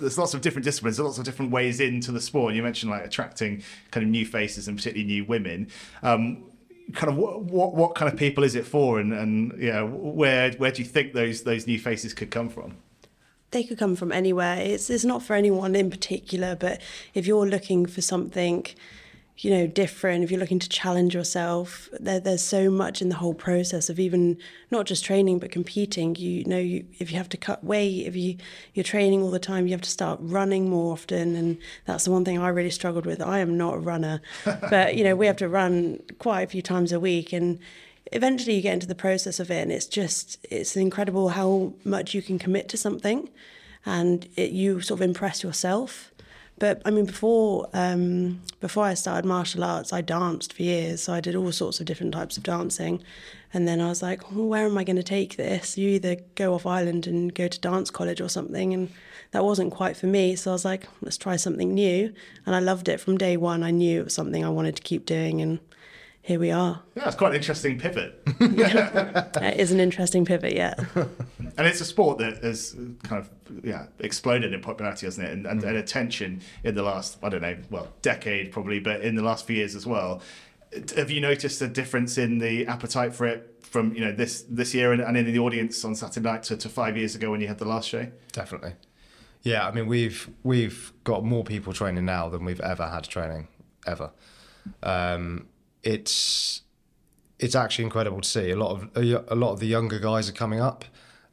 [0.00, 2.54] there's lots of different disciplines, lots of different ways into the sport.
[2.54, 5.68] You mentioned like attracting kind of new faces and particularly new women.
[6.02, 6.44] Um,
[6.92, 10.52] kind of what, what, what kind of people is it for, and and yeah, where
[10.52, 12.76] where do you think those those new faces could come from?
[13.50, 14.58] They could come from anywhere.
[14.60, 16.80] It's it's not for anyone in particular, but
[17.14, 18.66] if you're looking for something
[19.38, 20.24] you know different.
[20.24, 24.00] If you're looking to challenge yourself there, there's so much in the whole process of
[24.00, 24.38] even
[24.70, 26.16] not just training but competing.
[26.16, 28.36] You know you, if you have to cut weight if you
[28.72, 31.36] you're training all the time you have to start running more often.
[31.36, 33.20] And that's the one thing I really struggled with.
[33.20, 36.62] I am not a runner but you know we have to run quite a few
[36.62, 37.32] times a week.
[37.32, 37.58] And
[38.12, 42.14] eventually you get into the process of it and it's just it's incredible how much
[42.14, 43.28] you can commit to something
[43.84, 46.12] and it, you sort of impress yourself
[46.58, 51.02] but I mean, before um, before I started martial arts, I danced for years.
[51.02, 53.02] So I did all sorts of different types of dancing,
[53.52, 55.76] and then I was like, well, where am I going to take this?
[55.76, 58.90] You either go off island and go to dance college or something, and
[59.32, 60.34] that wasn't quite for me.
[60.36, 62.12] So I was like, let's try something new,
[62.46, 63.62] and I loved it from day one.
[63.62, 65.58] I knew it was something I wanted to keep doing, and
[66.26, 66.82] here we are.
[66.96, 68.20] Yeah, it's quite an interesting pivot.
[68.40, 70.74] it is an interesting pivot, yeah.
[70.96, 73.30] and it's a sport that has kind of
[73.64, 75.32] yeah exploded in popularity, hasn't it?
[75.32, 79.14] And, and, and, attention in the last I don't know, well, decade probably, but in
[79.14, 80.20] the last few years as well.
[80.96, 84.74] Have you noticed a difference in the appetite for it from you know this this
[84.74, 87.40] year and, and in the audience on Saturday night to, to five years ago when
[87.40, 88.10] you had the last show?
[88.32, 88.72] Definitely.
[89.42, 93.46] Yeah, I mean we've we've got more people training now than we've ever had training
[93.86, 94.10] ever.
[94.82, 95.46] Um,
[95.86, 96.62] it's
[97.38, 98.50] it's actually incredible to see.
[98.50, 100.84] A lot of a, lot of the younger guys are coming up,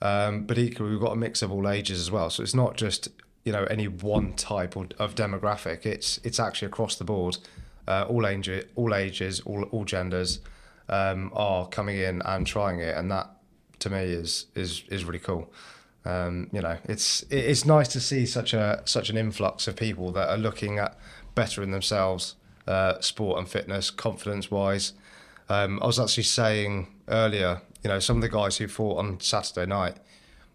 [0.01, 2.29] um, but equally we've got a mix of all ages as well.
[2.29, 3.09] So it's not just
[3.43, 5.85] you know any one type of, demographic.
[5.85, 7.37] It's it's actually across the board,
[7.87, 10.39] uh, all age, all ages, all all genders
[10.87, 13.31] um, are coming in and trying it, and that
[13.79, 15.51] to me is is is really cool.
[16.05, 20.11] Um, you know, it's it's nice to see such a such an influx of people
[20.11, 20.95] that are looking at
[21.33, 22.35] bettering themselves
[22.67, 24.93] uh, sport and fitness, confidence wise.
[25.49, 29.19] Um, I was actually saying earlier, you know, some of the guys who fought on
[29.19, 29.97] Saturday night,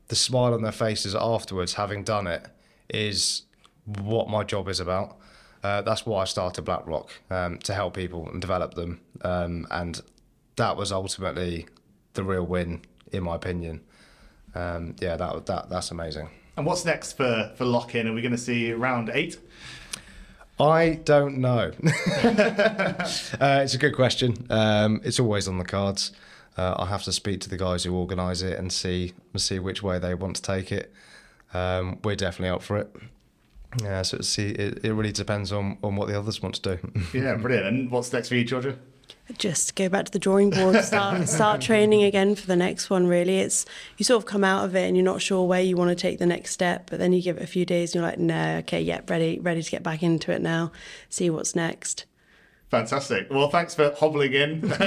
[0.09, 2.47] the smile on their faces afterwards, having done it,
[2.89, 3.43] is
[3.85, 5.19] what my job is about.
[5.63, 9.67] Uh, that's why I started Black Rock um, to help people and develop them, um,
[9.71, 10.01] and
[10.57, 11.67] that was ultimately
[12.15, 13.81] the real win, in my opinion.
[14.55, 16.31] Um, yeah, that that that's amazing.
[16.57, 18.09] And what's next for for Lock-In?
[18.09, 19.39] Are we going to see round eight?
[20.61, 21.73] I don't know.
[21.85, 24.47] uh, it's a good question.
[24.51, 26.13] Um, it's always on the cards.
[26.57, 29.83] Uh, I have to speak to the guys who organise it and see see which
[29.83, 30.93] way they want to take it.
[31.55, 32.95] Um, we're definitely up for it.
[33.83, 36.93] Yeah, so see, it, it really depends on, on what the others want to do.
[37.19, 37.67] yeah, brilliant.
[37.67, 38.79] And what's next for you, Georgia?
[39.37, 43.07] Just go back to the drawing board, start start training again for the next one.
[43.07, 43.67] Really, it's
[43.97, 45.95] you sort of come out of it and you're not sure where you want to
[45.95, 48.19] take the next step, but then you give it a few days and you're like,
[48.19, 50.73] no, okay, yeah, ready, ready to get back into it now.
[51.09, 52.05] See what's next.
[52.71, 53.29] Fantastic.
[53.31, 54.69] Well, thanks for hobbling in,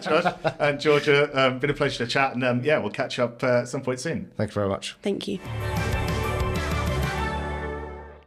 [0.00, 1.28] Josh and Georgia.
[1.34, 3.82] Um, been a pleasure to chat, and um, yeah, we'll catch up uh, at some
[3.82, 4.30] point soon.
[4.36, 4.96] Thank you very much.
[5.02, 5.40] Thank you.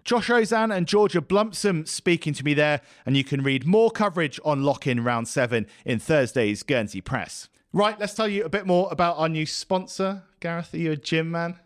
[0.07, 4.39] Josh Ozanne and Georgia Blumsom speaking to me there, and you can read more coverage
[4.45, 7.49] on Lock In Round 7 in Thursday's Guernsey Press.
[7.73, 10.23] Right, let's tell you a bit more about our new sponsor.
[10.39, 11.59] Gareth, are you a gym man?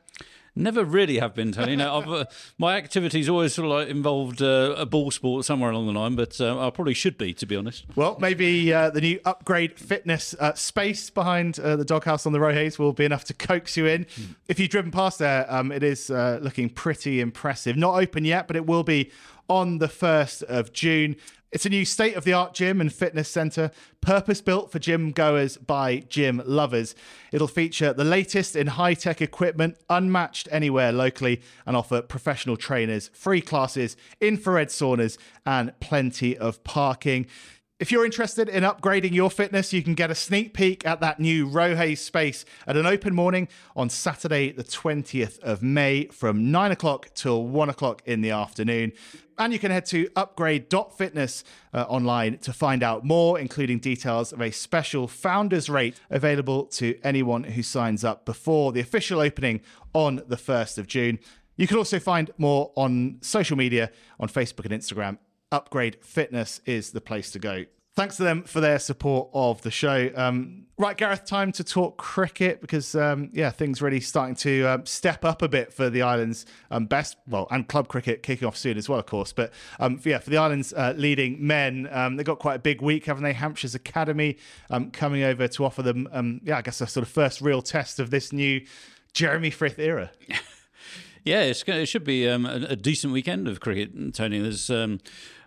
[0.53, 1.77] Never really have been, Tony.
[1.77, 2.25] No, uh,
[2.57, 6.15] my activities always sort of like involved uh, a ball sport somewhere along the line,
[6.15, 7.85] but uh, I probably should be, to be honest.
[7.95, 12.39] Well, maybe uh, the new upgrade fitness uh, space behind uh, the doghouse on the
[12.39, 14.03] Rohais will be enough to coax you in.
[14.03, 14.35] Mm.
[14.49, 17.77] If you've driven past there, um, it is looking pretty impressive.
[17.77, 19.09] Not open yet, but it will be
[19.47, 21.15] on the 1st of June.
[21.51, 25.11] It's a new state of the art gym and fitness centre, purpose built for gym
[25.11, 26.95] goers by gym lovers.
[27.33, 33.09] It'll feature the latest in high tech equipment, unmatched anywhere locally, and offer professional trainers,
[33.13, 37.27] free classes, infrared saunas, and plenty of parking.
[37.81, 41.19] If you're interested in upgrading your fitness, you can get a sneak peek at that
[41.19, 46.71] new Rohais space at an open morning on Saturday, the 20th of May from 9
[46.73, 48.91] o'clock till 1 o'clock in the afternoon.
[49.39, 54.41] And you can head to upgrade.fitness uh, online to find out more, including details of
[54.43, 59.59] a special founders rate available to anyone who signs up before the official opening
[59.95, 61.17] on the 1st of June.
[61.55, 63.89] You can also find more on social media
[64.19, 65.17] on Facebook and Instagram
[65.51, 67.65] Upgrade Fitness is the place to go.
[67.93, 70.09] Thanks to them for their support of the show.
[70.15, 74.85] Um, right, Gareth, time to talk cricket because, um, yeah, things really starting to um,
[74.85, 78.55] step up a bit for the Islands' um, best, well, and club cricket kicking off
[78.55, 79.33] soon as well, of course.
[79.33, 82.81] But um, yeah, for the Islands' uh, leading men, um, they've got quite a big
[82.81, 83.33] week, haven't they?
[83.33, 84.37] Hampshire's Academy
[84.93, 88.09] coming over to offer them, yeah, I guess a sort of first real test of
[88.09, 88.65] this new
[89.11, 90.11] Jeremy Frith era.
[91.25, 94.39] yeah, it should be a, a, decent weekend of cricket, Tony.
[94.39, 94.69] There's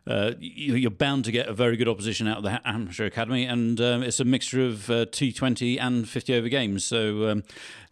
[0.07, 3.81] uh, you're bound to get a very good opposition out of the Hampshire Academy, and
[3.81, 6.85] um, it's a mixture of uh, T20 and 50 over games.
[6.85, 7.43] So um,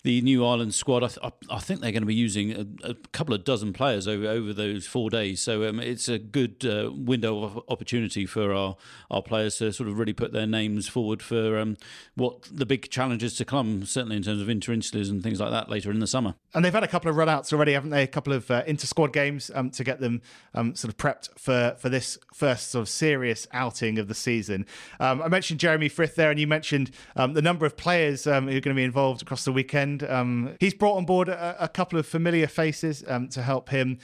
[0.04, 2.94] the New island squad, I, th- I, think they're going to be using a, a,
[3.12, 5.40] couple of dozen players over, over those four days.
[5.40, 8.76] So um, it's a good uh, window of opportunity for our,
[9.12, 11.76] our players to sort of really put their names forward for um,
[12.16, 15.68] what the big challenges to come, certainly in terms of inter-insulars and things like that
[15.68, 16.34] later in the summer.
[16.52, 18.02] And they've had a couple of run-outs already, haven't they?
[18.02, 20.20] A couple of uh, inter-squad games um, to get them
[20.54, 24.66] um, sort of prepped for, for this first sort of serious outing of the season.
[24.98, 28.32] Um, I mentioned Jeremy Frith there, and you mentioned um, the number of players who
[28.32, 30.10] are going to be involved across the weekend weekend.
[30.10, 33.98] Um, he's brought on board a, a couple of familiar faces um, to help him.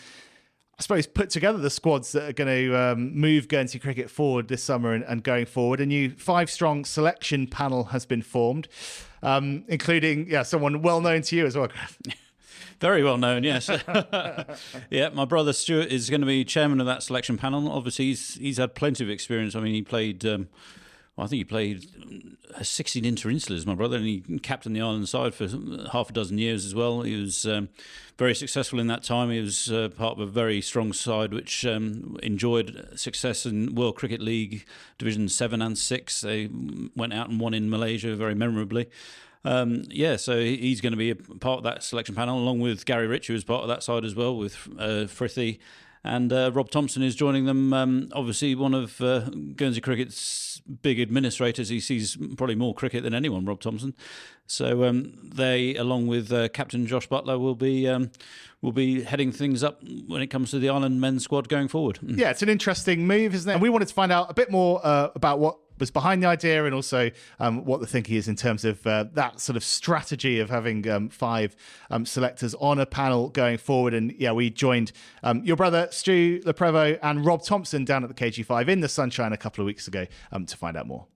[0.79, 4.47] I suppose put together the squads that are going to um, move Guernsey cricket forward
[4.47, 5.81] this summer and, and, going forward.
[5.81, 8.69] A new five-strong selection panel has been formed,
[9.25, 11.69] um, including yeah someone well known to you as well.
[12.81, 13.69] Very well known, yes.
[14.91, 17.69] yeah, my brother Stuart is going to be chairman of that selection panel.
[17.69, 19.57] Obviously, he's he's had plenty of experience.
[19.57, 20.47] I mean, he played um,
[21.19, 21.87] I think he played
[22.55, 25.49] uh, 16 inter-insulars, my brother, and he captained the island side for
[25.93, 27.03] half a dozen years as well.
[27.03, 27.69] He was um,
[28.17, 29.31] very successful in that time.
[29.31, 33.97] He was uh, part of a very strong side which um, enjoyed success in World
[33.97, 34.65] Cricket League
[34.97, 36.21] Division 7 and 6.
[36.21, 36.49] They
[36.95, 38.87] went out and won in Malaysia very memorably.
[39.45, 42.85] Um, yeah, so he's going to be a part of that selection panel, along with
[42.87, 45.59] Gary Rich, who was part of that side as well, with uh, Frithie
[46.05, 47.73] and uh, Rob Thomson is joining them.
[47.73, 51.69] Um, obviously, one of uh, Guernsey Cricket's big administrators.
[51.69, 53.95] He sees probably more cricket than anyone, Rob Thomson.
[54.47, 58.11] So um, they, along with uh, Captain Josh Butler, will be um,
[58.63, 61.99] will be heading things up when it comes to the island men's squad going forward.
[62.03, 63.55] Yeah, it's an interesting move, isn't it?
[63.55, 66.27] And we wanted to find out a bit more uh, about what was behind the
[66.27, 67.11] idea and also
[67.41, 70.89] um, what the thinking is in terms of uh, that sort of strategy of having
[70.89, 71.57] um, five
[71.91, 73.95] um, selectors on a panel going forward.
[73.95, 78.09] And yeah, we joined um, your brother Stu Le Prevost and Rob Thomson down at
[78.09, 81.07] the KG5 in the sunshine a couple of weeks ago um, to find out more.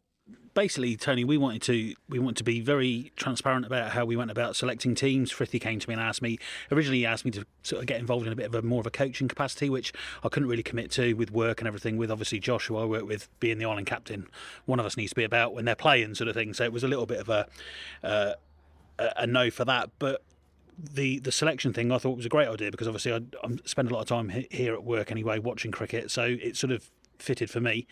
[0.55, 4.31] Basically, Tony, we wanted to we want to be very transparent about how we went
[4.31, 5.33] about selecting teams.
[5.33, 6.39] Frithy came to me and asked me
[6.71, 8.81] originally he asked me to sort of get involved in a bit of a more
[8.81, 11.97] of a coaching capacity, which I couldn't really commit to with work and everything.
[11.97, 14.27] With obviously Josh, who I work with, being the island captain,
[14.67, 16.55] one of us needs to be about when they're playing, sort of thing.
[16.55, 17.47] So it was a little bit of a
[18.03, 18.33] uh,
[18.99, 20.23] a no for that, but
[20.79, 23.91] the the selection thing I thought was a great idea because obviously I, I spend
[23.91, 26.91] a lot of time here at work anyway watching cricket, so it sort of
[27.23, 27.87] fitted for me.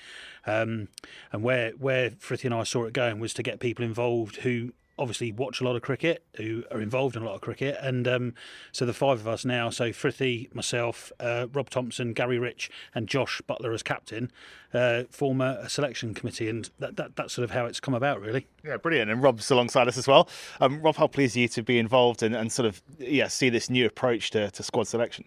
[0.47, 0.89] Um,
[1.33, 4.73] and where where Frithie and I saw it going was to get people involved who
[5.01, 8.07] obviously watch a lot of cricket, who are involved in a lot of cricket, and
[8.07, 8.35] um,
[8.71, 13.09] so the five of us now, so Frithie, myself, uh, Rob Thomson, Gary Rich, and
[13.09, 14.31] Josh Butler as captain,
[14.75, 18.21] uh, form a, selection committee, and that, that, that's sort of how it's come about,
[18.21, 18.47] really.
[18.63, 19.11] Yeah, brilliant.
[19.11, 20.29] And Rob's alongside us as well.
[20.61, 23.49] Um, Rob, how pleased are you to be involved and, and sort of yeah see
[23.49, 25.25] this new approach to, to squad selection?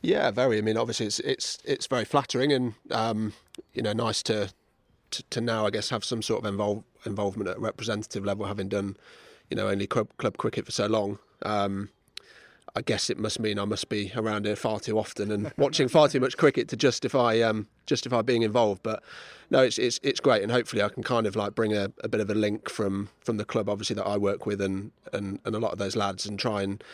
[0.00, 0.58] Yeah, very.
[0.58, 3.32] I mean, obviously, it's it's it's very flattering and um,
[3.74, 4.50] you know nice to,
[5.10, 8.68] to, to now I guess have some sort of involve, involvement at representative level, having
[8.68, 8.96] done
[9.50, 11.18] you know only club club cricket for so long.
[11.42, 11.90] Um,
[12.76, 15.88] I guess it must mean I must be around here far too often and watching
[15.88, 18.84] far too much cricket to justify um, justify being involved.
[18.84, 19.02] But
[19.50, 22.08] no, it's it's it's great, and hopefully I can kind of like bring a, a
[22.08, 25.40] bit of a link from from the club, obviously that I work with, and and
[25.44, 26.84] and a lot of those lads, and try and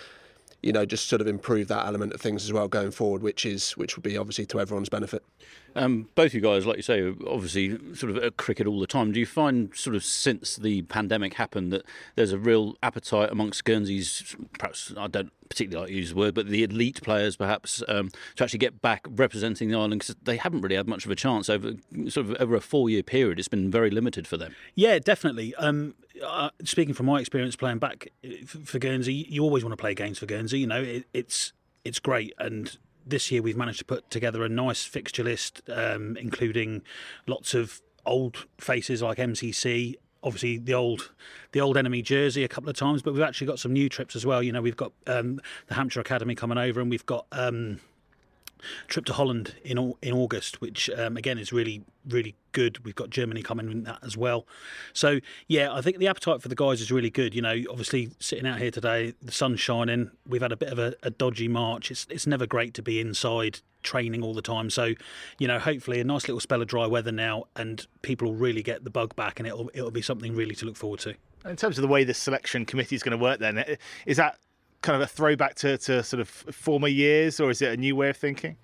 [0.65, 3.45] you know, just sort of improve that element of things as well going forward, which
[3.45, 5.23] is which would be obviously to everyone's benefit.
[5.75, 9.13] Um, both you guys, like you say, obviously sort of at cricket all the time.
[9.13, 11.85] Do you find sort of since the pandemic happened that
[12.15, 16.35] there's a real appetite amongst Guernsey's, perhaps I don't particularly like to use the word,
[16.35, 20.37] but the elite players perhaps um, to actually get back representing the island because they
[20.37, 21.73] haven't really had much of a chance over
[22.09, 23.39] sort of over a four year period.
[23.39, 24.55] It's been very limited for them.
[24.75, 25.55] Yeah, definitely.
[25.57, 29.81] Um, uh, speaking from my experience playing back uh, for Guernsey, you always want to
[29.81, 30.61] play games for Guernsey.
[30.61, 31.53] You know, it, it's
[31.85, 36.17] it's great and this year we've managed to put together a nice fixture list, um,
[36.17, 36.83] including
[37.27, 39.95] lots of old faces like MCC.
[40.23, 41.13] Obviously, the old,
[41.53, 44.17] the old enemy jersey a couple of times, but we've actually got some new trips
[44.17, 44.43] as well.
[44.43, 47.81] You know, we've got um, the Hampshire Academy coming over, and we've got um,
[48.89, 52.85] trip to Holland in in August, which um, again is really really good.
[52.85, 54.47] We've got Germany coming in that as well.
[54.93, 57.35] So yeah, I think the appetite for the guys is really good.
[57.35, 60.11] You know, obviously sitting out here today, the sun's shining.
[60.27, 61.91] We've had a bit of a, a dodgy March.
[61.91, 64.71] It's it's never great to be inside training all the time.
[64.71, 64.95] So,
[65.39, 68.63] you know, hopefully a nice little spell of dry weather now, and people will really
[68.63, 71.15] get the bug back, and it'll it'll be something really to look forward to.
[71.45, 74.39] In terms of the way the selection committee is going to work, then is that
[74.85, 77.97] kind of a throwback to, to sort of former years, or is it a new
[77.97, 78.57] way of thinking?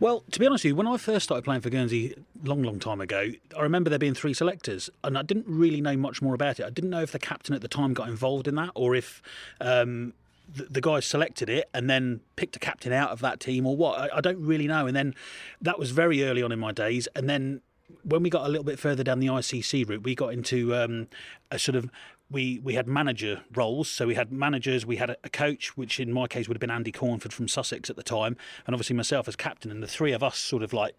[0.00, 2.78] Well, to be honest with you, when I first started playing for Guernsey long, long
[2.78, 6.34] time ago, I remember there being three selectors, and I didn't really know much more
[6.34, 6.64] about it.
[6.64, 9.20] I didn't know if the captain at the time got involved in that, or if
[9.60, 10.14] um,
[10.50, 13.76] the, the guys selected it and then picked a captain out of that team, or
[13.76, 13.98] what.
[13.98, 14.86] I, I don't really know.
[14.86, 15.14] And then
[15.60, 17.60] that was very early on in my days, and then
[18.02, 21.08] when we got a little bit further down the ICC route, we got into um,
[21.50, 21.90] a sort of
[22.30, 23.88] we we had manager roles.
[23.88, 26.70] So we had managers, we had a, coach, which in my case would have been
[26.70, 29.70] Andy Cornford from Sussex at the time, and obviously myself as captain.
[29.70, 30.94] And the three of us sort of like,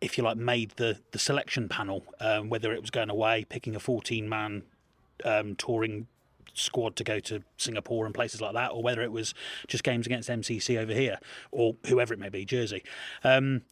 [0.00, 2.04] if you like, made the the selection panel.
[2.20, 4.62] Um, whether it was going away, picking a fourteen man
[5.24, 6.06] um, touring
[6.54, 9.34] squad to go to Singapore and places like that, or whether it was
[9.66, 11.18] just games against MCC over here
[11.52, 12.82] or whoever it may be, Jersey.
[13.22, 13.62] Um,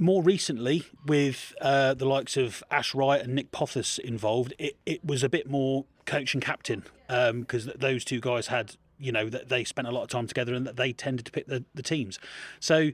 [0.00, 5.04] more recently, with uh, the likes of Ash Wright and Nick Pothas involved, it, it
[5.04, 9.28] was a bit more coach and captain because um, those two guys had, you know,
[9.28, 11.64] that they spent a lot of time together and that they tended to pick the,
[11.74, 12.18] the teams.
[12.60, 12.90] So,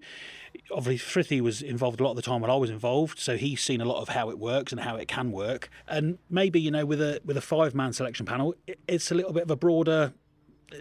[0.72, 3.62] obviously, Frithie was involved a lot of the time when I was involved, so he's
[3.62, 5.70] seen a lot of how it works and how it can work.
[5.86, 9.14] And maybe, you know, with a with a five man selection panel, it, it's a
[9.14, 10.12] little bit of a broader,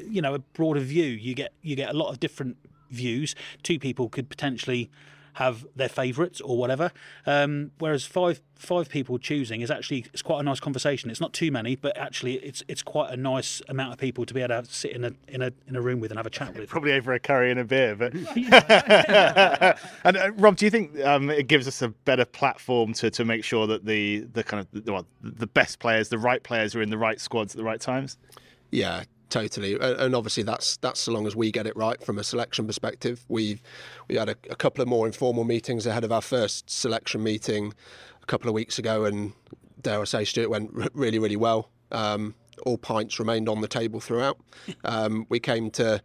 [0.08, 1.06] you know, a broader view.
[1.06, 2.58] You get you get a lot of different
[2.90, 3.36] views.
[3.64, 4.90] Two people could potentially
[5.36, 6.92] have their favourites or whatever.
[7.26, 11.10] Um, whereas five five people choosing is actually it's quite a nice conversation.
[11.10, 14.34] It's not too many, but actually it's it's quite a nice amount of people to
[14.34, 16.30] be able to sit in a in a in a room with and have a
[16.30, 16.70] chat with.
[16.70, 18.14] Probably over a curry and a beer, but.
[20.04, 23.26] and uh, Rob, do you think um, it gives us a better platform to, to
[23.26, 26.76] make sure that the the kind of the, well, the best players, the right players,
[26.76, 28.18] are in the right squads at the right times?
[28.72, 32.24] Yeah, Totally, and obviously that's that's so long as we get it right from a
[32.24, 33.26] selection perspective.
[33.28, 33.62] We've
[34.08, 37.74] we had a, a, couple of more informal meetings ahead of our first selection meeting
[38.22, 39.34] a couple of weeks ago, and
[39.82, 41.70] dare I say, Stuart went really really well.
[41.92, 42.36] Um,
[42.66, 44.38] all pints remained on the table throughout.
[44.84, 46.02] Um, we came to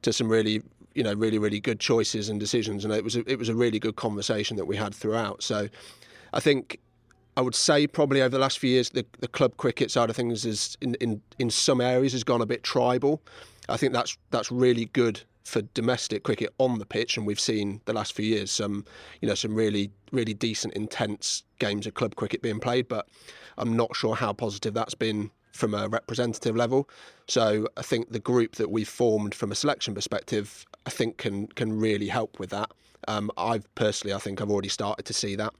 [0.00, 0.62] to some really
[0.94, 3.54] you know really really good choices and decisions, and it was a, it was a
[3.54, 5.42] really good conversation that we had throughout.
[5.42, 5.68] So
[6.32, 6.80] I think
[7.36, 10.16] I would say probably over the last few years, the, the club cricket side of
[10.16, 13.22] things is in, in, in some areas has gone a bit tribal.
[13.68, 17.80] I think that's that's really good for domestic cricket on the pitch, and we've seen
[17.84, 18.84] the last few years some,
[19.20, 22.88] you know, some really, really decent, intense games of club cricket being played.
[22.88, 23.08] But
[23.58, 26.88] I'm not sure how positive that's been from a representative level.
[27.28, 31.46] So I think the group that we've formed from a selection perspective, I think can
[31.48, 32.70] can really help with that.
[33.08, 35.52] Um, I've personally, I think I've already started to see that,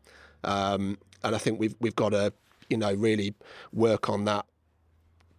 [0.45, 2.32] um, and I think we've we've got to,
[2.68, 3.34] you know, really
[3.72, 4.47] work on that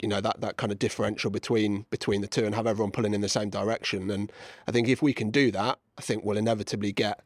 [0.04, 3.14] you know that that kind of differential between between the two and have everyone pulling
[3.14, 4.12] in the same direction.
[4.12, 4.32] And
[4.68, 7.22] I think if we can do that, I think we'll inevitably get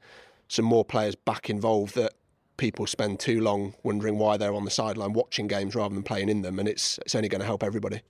[0.48, 2.14] some more players back involved that
[2.58, 6.30] people spend too long wondering why they're on the sideline watching games rather than playing
[6.30, 8.02] in them, and it's it's only going to help everybody.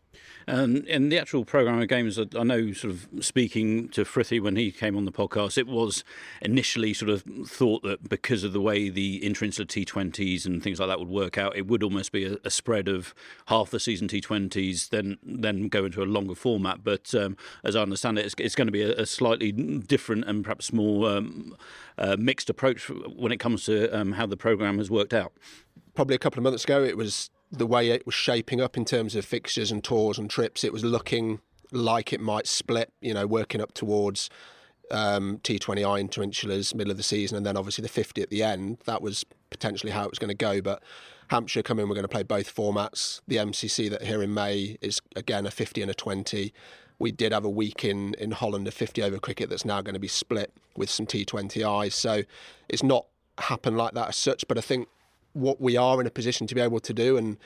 [0.50, 4.56] Um, and the actual program of games, I know, sort of speaking to Frithie when
[4.56, 6.06] he came on the podcast, it was
[6.42, 10.88] initially sort of thought that because of the way the interinsular T20s and things like
[10.88, 13.14] that would work out, it would almost be a, a spread of
[13.48, 16.82] half the season T20s, then then go into a longer format.
[16.82, 20.26] But um, as I understand it, it's, it's going to be a, a, slightly different
[20.26, 21.58] and perhaps more um,
[21.98, 25.34] uh, mixed approach when it comes to um, how the program has worked out.
[25.94, 28.86] Probably a couple of months ago, it was the way it was shaping up in
[28.86, 31.40] terms of fixtures and tours and trips, it was looking
[31.72, 34.30] like it might split, you know, working up towards
[34.92, 38.78] um, T20I interinsulars middle of the season and then obviously the 50 at the end.
[38.86, 40.62] That was potentially how it was going to go.
[40.62, 40.82] But
[41.30, 43.22] Hampshire come in, we're going to play both formats.
[43.28, 46.54] The MCC that here in May is again a 50 and a 20.
[47.00, 49.94] We did have a week in, in Holland of 50 over cricket that's now going
[49.94, 51.94] to be split with some T20Is.
[51.94, 52.24] So
[52.70, 53.06] it's not
[53.38, 54.88] happened like that as such, but I think
[55.38, 57.38] what we are in a position to be able to do, and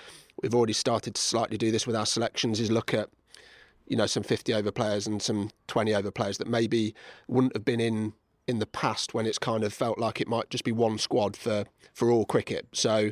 [0.41, 3.09] we've already started to slightly do this with our selections, is look at
[3.87, 6.95] you know some 50 over players and some 20 over players that maybe
[7.27, 8.13] wouldn't have been in
[8.47, 11.35] in the past when it's kind of felt like it might just be one squad
[11.35, 12.67] for for all cricket.
[12.71, 13.11] So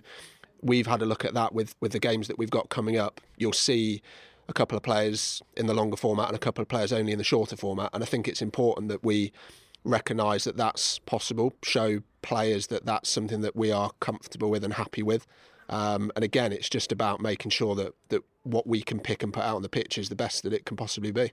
[0.62, 3.20] we've had a look at that with with the games that we've got coming up.
[3.38, 4.02] You'll see
[4.48, 7.18] a couple of players in the longer format and a couple of players only in
[7.18, 9.32] the shorter format, and I think it's important that we
[9.84, 14.74] recognise that that's possible, show players that that's something that we are comfortable with and
[14.74, 15.26] happy with.
[15.70, 19.34] Um, and again, it's just about making sure that, that what we can pick and
[19.34, 21.32] put out on the pitch is the best that it can possibly be.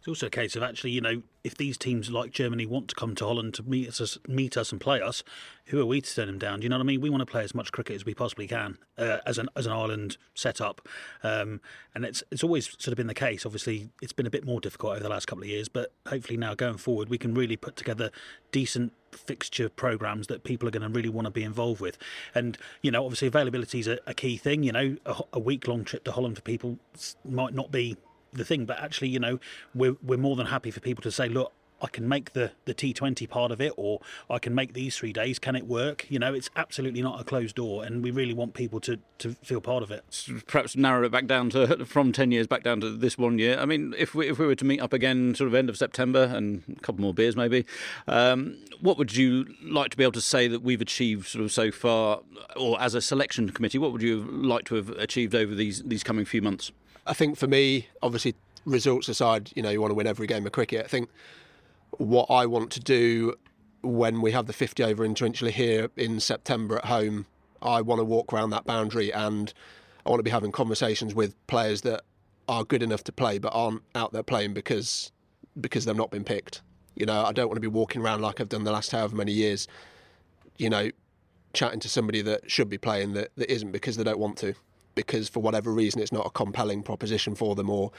[0.00, 2.94] It's also a case of actually, you know, if these teams like Germany want to
[2.94, 5.22] come to Holland to meet us, meet us and play us,
[5.66, 6.60] who are we to turn them down?
[6.60, 7.02] Do you know what I mean?
[7.02, 9.66] We want to play as much cricket as we possibly can uh, as an as
[9.66, 10.88] an island setup,
[11.22, 11.60] um,
[11.94, 13.44] and it's it's always sort of been the case.
[13.44, 16.38] Obviously, it's been a bit more difficult over the last couple of years, but hopefully
[16.38, 18.10] now going forward, we can really put together
[18.52, 21.98] decent fixture programs that people are going to really want to be involved with.
[22.34, 24.62] And you know, obviously, availability is a, a key thing.
[24.62, 26.78] You know, a, a week long trip to Holland for people
[27.22, 27.98] might not be
[28.32, 28.64] the thing.
[28.64, 29.38] But actually, you know,
[29.74, 31.52] we're we're more than happy for people to say, look,
[31.82, 35.12] I can make the, the T20 part of it, or I can make these three
[35.12, 35.38] days.
[35.38, 36.06] Can it work?
[36.08, 39.34] You know, it's absolutely not a closed door, and we really want people to, to
[39.42, 40.04] feel part of it.
[40.46, 43.58] Perhaps narrow it back down to from ten years back down to this one year.
[43.58, 45.76] I mean, if we if we were to meet up again, sort of end of
[45.76, 47.64] September, and a couple more beers maybe,
[48.08, 51.52] um, what would you like to be able to say that we've achieved sort of
[51.52, 52.20] so far,
[52.56, 56.02] or as a selection committee, what would you like to have achieved over these these
[56.02, 56.72] coming few months?
[57.06, 60.46] I think for me, obviously, results aside, you know, you want to win every game
[60.46, 60.84] of cricket.
[60.84, 61.08] I think
[61.98, 63.34] what I want to do
[63.82, 67.26] when we have the 50 over interinsular here in September at home,
[67.62, 69.52] I want to walk around that boundary and
[70.04, 72.02] I want to be having conversations with players that
[72.48, 75.12] are good enough to play but aren't out there playing because
[75.60, 76.62] because they've not been picked.
[76.94, 79.16] You know, I don't want to be walking around like I've done the last however
[79.16, 79.68] many years,
[80.58, 80.90] you know,
[81.52, 84.54] chatting to somebody that should be playing that, that isn't because they don't want to.
[84.94, 87.92] Because for whatever reason it's not a compelling proposition for them or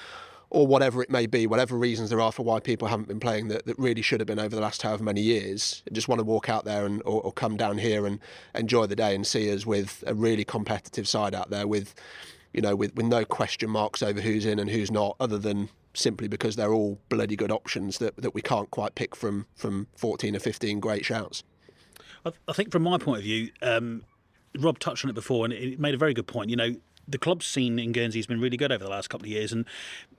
[0.52, 3.48] or whatever it may be, whatever reasons there are for why people haven't been playing
[3.48, 6.26] that, that really should have been over the last however many years, just want to
[6.26, 8.20] walk out there and or, or come down here and
[8.54, 11.96] enjoy the day and see us with a really competitive side out there with,
[12.54, 15.70] you know, with, with no question marks over who's in and who's not, other than
[15.94, 19.88] simply because they're all bloody good options that, that we can't quite pick from from
[19.96, 21.44] 14 or 15 great shouts.
[22.26, 24.04] I think from my point of view, um,
[24.58, 26.50] Rob touched on it before, and it made a very good point.
[26.50, 26.76] You know,
[27.08, 29.52] the club scene in Guernsey has been really good over the last couple of years,
[29.52, 29.66] and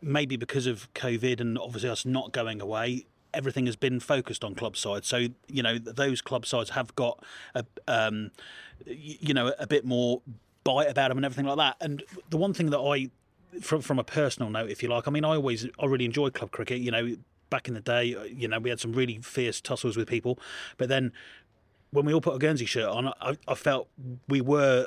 [0.00, 4.54] maybe because of COVID and obviously us not going away, everything has been focused on
[4.54, 5.08] club sides.
[5.08, 7.22] So you know those club sides have got
[7.54, 8.30] a um,
[8.86, 10.22] you know a bit more
[10.64, 11.76] bite about them and everything like that.
[11.80, 13.10] And the one thing that I
[13.60, 16.30] from from a personal note, if you like, I mean, I always I really enjoy
[16.30, 16.80] club cricket.
[16.80, 17.16] You know,
[17.50, 20.38] back in the day, you know, we had some really fierce tussles with people,
[20.78, 21.12] but then
[21.92, 23.88] when we all put a Guernsey shirt on, I, I felt
[24.28, 24.86] we were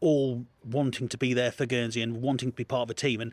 [0.00, 3.20] all wanting to be there for Guernsey and wanting to be part of a team.
[3.20, 3.32] And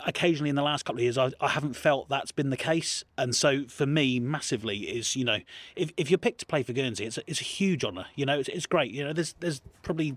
[0.00, 3.04] occasionally in the last couple of years, I, I, haven't felt that's been the case.
[3.16, 5.38] And so for me, massively is you know,
[5.76, 8.06] if, if you're picked to play for Guernsey, it's a, it's a huge honour.
[8.14, 8.90] You know, it's, it's great.
[8.90, 10.16] You know, there's there's probably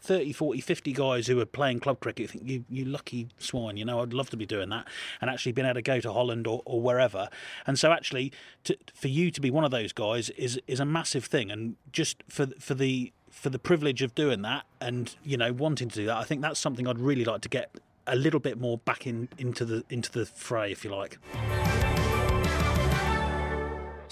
[0.00, 2.20] 30, 40, 50 guys who are playing club cricket.
[2.20, 3.76] You think you you lucky swine.
[3.76, 4.86] You know, I'd love to be doing that
[5.20, 7.28] and actually being able to go to Holland or, or wherever.
[7.66, 8.32] And so actually,
[8.64, 11.50] to, for you to be one of those guys is is a massive thing.
[11.50, 15.88] And just for for the for the privilege of doing that and you know wanting
[15.88, 17.70] to do that, I think that's something I'd really like to get
[18.06, 21.18] a little bit more back in into the into the fray, if you like.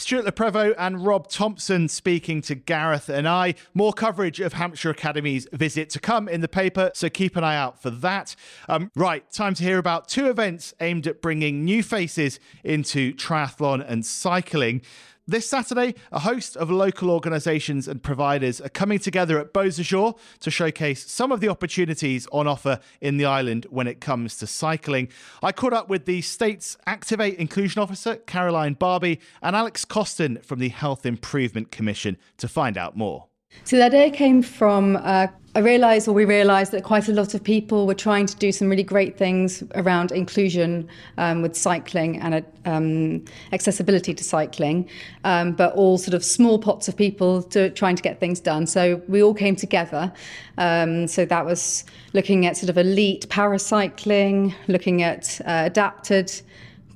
[0.06, 3.56] Stuart Le Prevost and Rob Thomson speaking to Gareth and I.
[3.74, 7.56] More coverage of Hampshire Academy's visit to come in the paper, so keep an eye
[7.56, 8.36] out for that.
[8.68, 13.84] Um, right, time to hear about two events aimed at bringing new faces into triathlon
[13.84, 14.82] and cycling.
[15.28, 20.50] This Saturday, a host of local organisations and providers are coming together at Beausejour to
[20.52, 25.08] showcase some of the opportunities on offer in the island when it comes to cycling.
[25.42, 30.60] I caught up with the state's Activate Inclusion Officer, Caroline Barby, and Alex Costen from
[30.60, 33.26] the Health Improvement Commission to find out more.
[33.64, 35.26] So the idea came from uh,
[35.56, 38.52] I realised, or we realised, that quite a lot of people were trying to do
[38.52, 40.86] some really great things around inclusion
[41.16, 44.86] um, with cycling and um, accessibility to cycling,
[45.24, 48.66] um, but all sort of small pots of people to, trying to get things done.
[48.66, 50.12] So we all came together.
[50.58, 56.30] Um, so that was looking at sort of elite paracycling, looking at uh, adapted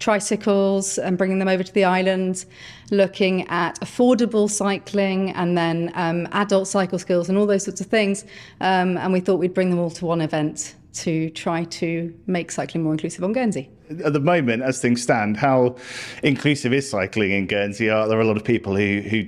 [0.00, 2.44] tricycles and bringing them over to the island,
[2.90, 7.86] looking at affordable cycling and then um, adult cycle skills and all those sorts of
[7.86, 8.24] things.
[8.60, 12.50] Um, and we thought we'd bring them all to one event to try to make
[12.50, 13.70] cycling more inclusive on Guernsey.
[14.04, 15.76] At the moment, as things stand, how
[16.22, 17.88] inclusive is cycling in Guernsey?
[17.88, 19.24] Are there a lot of people who, who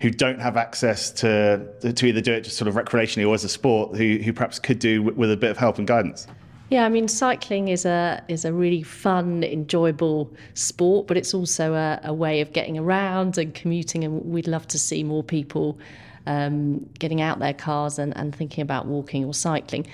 [0.00, 3.44] who don't have access to to either do it just sort of recreationally or as
[3.44, 6.26] a sport who, who perhaps could do with a bit of help and guidance?
[6.70, 11.72] Yeah, I mean, cycling is a is a really fun, enjoyable sport, but it's also
[11.72, 14.04] a, a way of getting around and commuting.
[14.04, 15.78] And we'd love to see more people
[16.26, 19.86] um, getting out their cars and, and thinking about walking or cycling.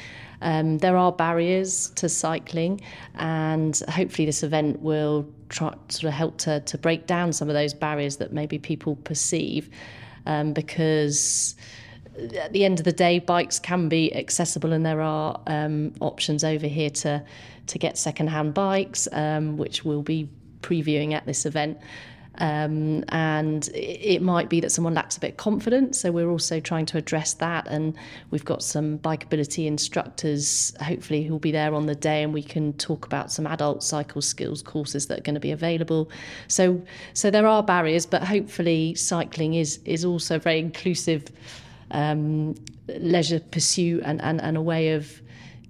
[0.42, 2.80] Um, there are barriers to cycling,
[3.14, 7.54] and hopefully, this event will try sort of help to to break down some of
[7.54, 9.70] those barriers that maybe people perceive,
[10.26, 11.54] um, because
[12.36, 16.44] at the end of the day, bikes can be accessible, and there are um, options
[16.44, 17.22] over here to
[17.66, 20.28] to get second-hand bikes, um, which we'll be
[20.60, 21.78] previewing at this event.
[22.38, 26.58] Um, and it might be that someone lacks a bit of confidence, so we're also
[26.58, 27.68] trying to address that.
[27.68, 27.94] And
[28.30, 32.72] we've got some bikeability instructors, hopefully, who'll be there on the day, and we can
[32.72, 36.10] talk about some adult cycle skills courses that are going to be available.
[36.48, 41.24] So, so there are barriers, but hopefully, cycling is is also very inclusive
[41.94, 42.54] um,
[42.88, 45.22] leisure pursuit and, and, and a way of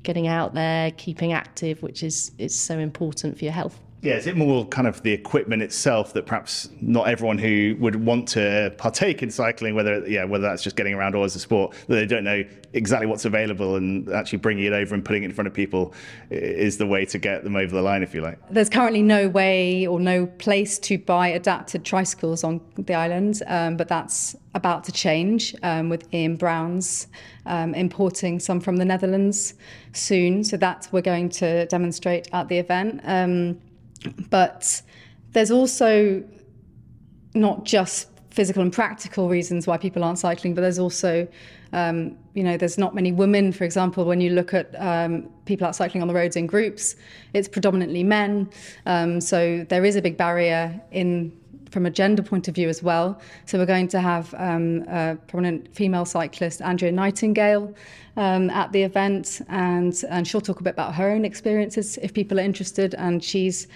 [0.03, 3.79] getting out there, keeping active, which is, is so important for your health.
[4.05, 7.97] Yeah, is it more kind of the equipment itself that perhaps not everyone who would
[7.97, 11.39] want to partake in cycling, whether yeah, whether that's just getting around or as a
[11.39, 12.45] sport, that they don't know
[12.75, 15.95] exactly what's available and actually bringing it over and putting it in front of people
[16.29, 18.39] is the way to get them over the line, if you like.
[18.51, 23.79] There's currently no way or no place to buy adapted tricycles on the island, um,
[23.79, 27.07] but that's about to change um, with Ian Brown's
[27.47, 29.55] um, importing some from the Netherlands
[29.95, 30.45] soon.
[30.45, 33.01] So that we're going to demonstrate at the event.
[34.31, 34.83] But
[35.33, 36.23] there's also
[37.35, 41.27] not just physical and practical reasons why people aren't cycling, but there's also,
[41.73, 45.67] um, you know, there's not many women, for example, when you look at um, people
[45.67, 46.97] out cycling on the roads in groups,
[47.33, 48.51] it's predominantly men.
[48.87, 51.33] Um, so there is a big barrier in
[51.75, 53.21] from a gender point of view as well.
[53.47, 57.75] So we're going to have um, a prominent female cyclist, Andrea Nightingale,
[58.17, 62.15] um, at the event, and and she'll talk a bit about her own experiences if
[62.15, 62.95] people are interested.
[62.95, 63.67] And she's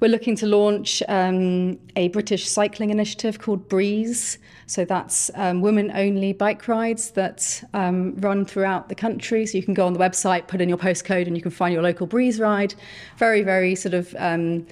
[0.00, 4.38] we're looking to launch um, a British cycling initiative called Breeze.
[4.66, 9.46] So that's um, women only bike rides that um, run throughout the country.
[9.46, 11.72] So you can go on the website, put in your postcode, and you can find
[11.72, 12.74] your local Breeze ride.
[13.16, 14.66] Very, very sort of um,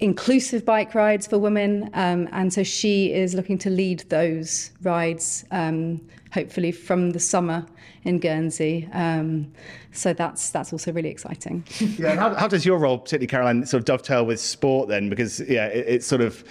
[0.00, 1.90] inclusive bike rides for women.
[1.94, 6.00] Um, and so she is looking to lead those rides, um,
[6.32, 7.66] hopefully from the summer
[8.04, 8.88] in Guernsey.
[8.92, 9.52] Um,
[9.92, 11.64] so that's that's also really exciting.
[11.98, 12.14] yeah.
[12.14, 15.08] How, how, does your role, particularly Caroline, sort of dovetail with sport then?
[15.08, 16.44] Because yeah, it, it's sort of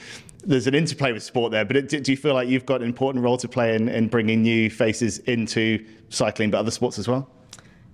[0.43, 1.65] there's an interplay with sport there.
[1.65, 4.07] But it, do you feel like you've got an important role to play in, in
[4.07, 7.29] bringing new faces into cycling, but other sports as well?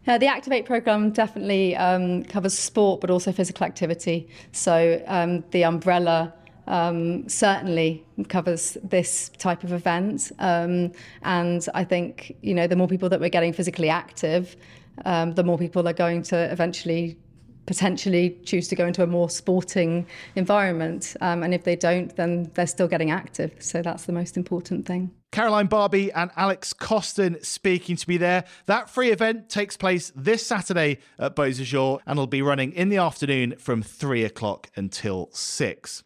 [0.06, 4.28] Yeah, the Activate program definitely um, covers sport, but also physical activity.
[4.52, 6.34] So um, the umbrella
[6.68, 10.32] um, certainly covers this type of event.
[10.40, 10.92] Um,
[11.24, 14.58] and I think you know the more people that we're getting physically active,
[15.06, 17.18] um, the more people are going to eventually
[17.66, 21.16] potentially choose to go into a more sporting environment.
[21.22, 23.54] Um, and if they don't, then they're still getting active.
[23.60, 25.12] So that's the most important thing.
[25.34, 28.44] Caroline Barby and Alex Costen speaking to me there.
[28.68, 32.98] That free event takes place this Saturday at Beausejour and will be running in the
[32.98, 36.04] afternoon from three o'clock until six.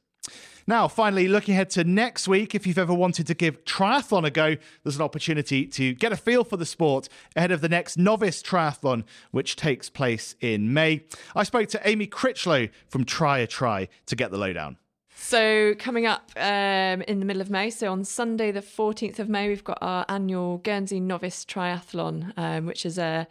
[0.65, 4.31] Now, finally, looking ahead to next week, if you've ever wanted to give triathlon a
[4.31, 7.97] go, there's an opportunity to get a feel for the sport ahead of the next
[7.97, 11.03] novice triathlon, which takes place in May.
[11.35, 14.77] I spoke to Amy Critchlow from Try a Try to get the lowdown.
[15.19, 19.27] So, coming up um, in the middle of May, so on Sunday, the 14th of
[19.27, 23.27] May, we've got our annual Guernsey Novice Triathlon, um, which is a,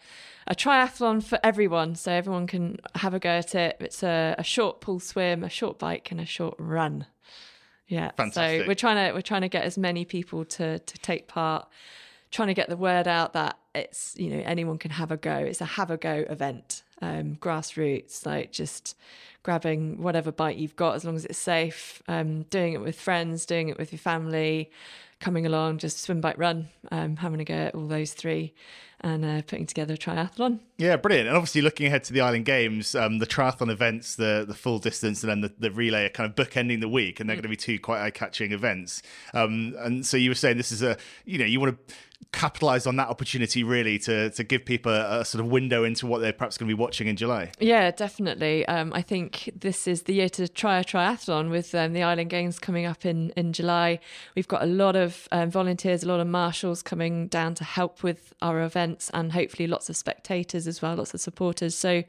[0.48, 1.94] a triathlon for everyone.
[1.94, 3.76] So, everyone can have a go at it.
[3.78, 7.06] It's a, a short pool swim, a short bike, and a short run.
[7.86, 8.10] Yeah.
[8.16, 8.62] Fantastic.
[8.62, 11.68] So we're trying to we're trying to get as many people to to take part,
[12.32, 15.36] trying to get the word out that it's you know anyone can have a go.
[15.36, 18.96] It's a have a go event, um, grassroots, like just
[19.42, 22.02] grabbing whatever bike you've got as long as it's safe.
[22.08, 24.70] Um, doing it with friends, doing it with your family,
[25.20, 28.54] coming along, just swim, bike, run, um, having a go at all those three,
[29.00, 30.60] and uh, putting together a triathlon.
[30.78, 31.28] Yeah, brilliant.
[31.28, 34.78] And obviously, looking ahead to the Island Games, um, the triathlon events, the the full
[34.78, 37.44] distance, and then the, the relay are kind of bookending the week, and they're going
[37.44, 39.02] to be two quite eye catching events.
[39.32, 41.94] Um, and so you were saying this is a, you know, you want to
[42.32, 46.06] capitalize on that opportunity really to to give people a, a, sort of window into
[46.06, 47.50] what they're perhaps going to be watching in July.
[47.58, 48.66] Yeah, definitely.
[48.66, 52.30] Um, I think this is the year to try a triathlon with um, the Island
[52.30, 54.00] Games coming up in in July.
[54.34, 58.02] We've got a lot of um, volunteers, a lot of marshals coming down to help
[58.02, 61.74] with our events, and hopefully lots of spectators as well, lots of supporters.
[61.74, 62.02] So,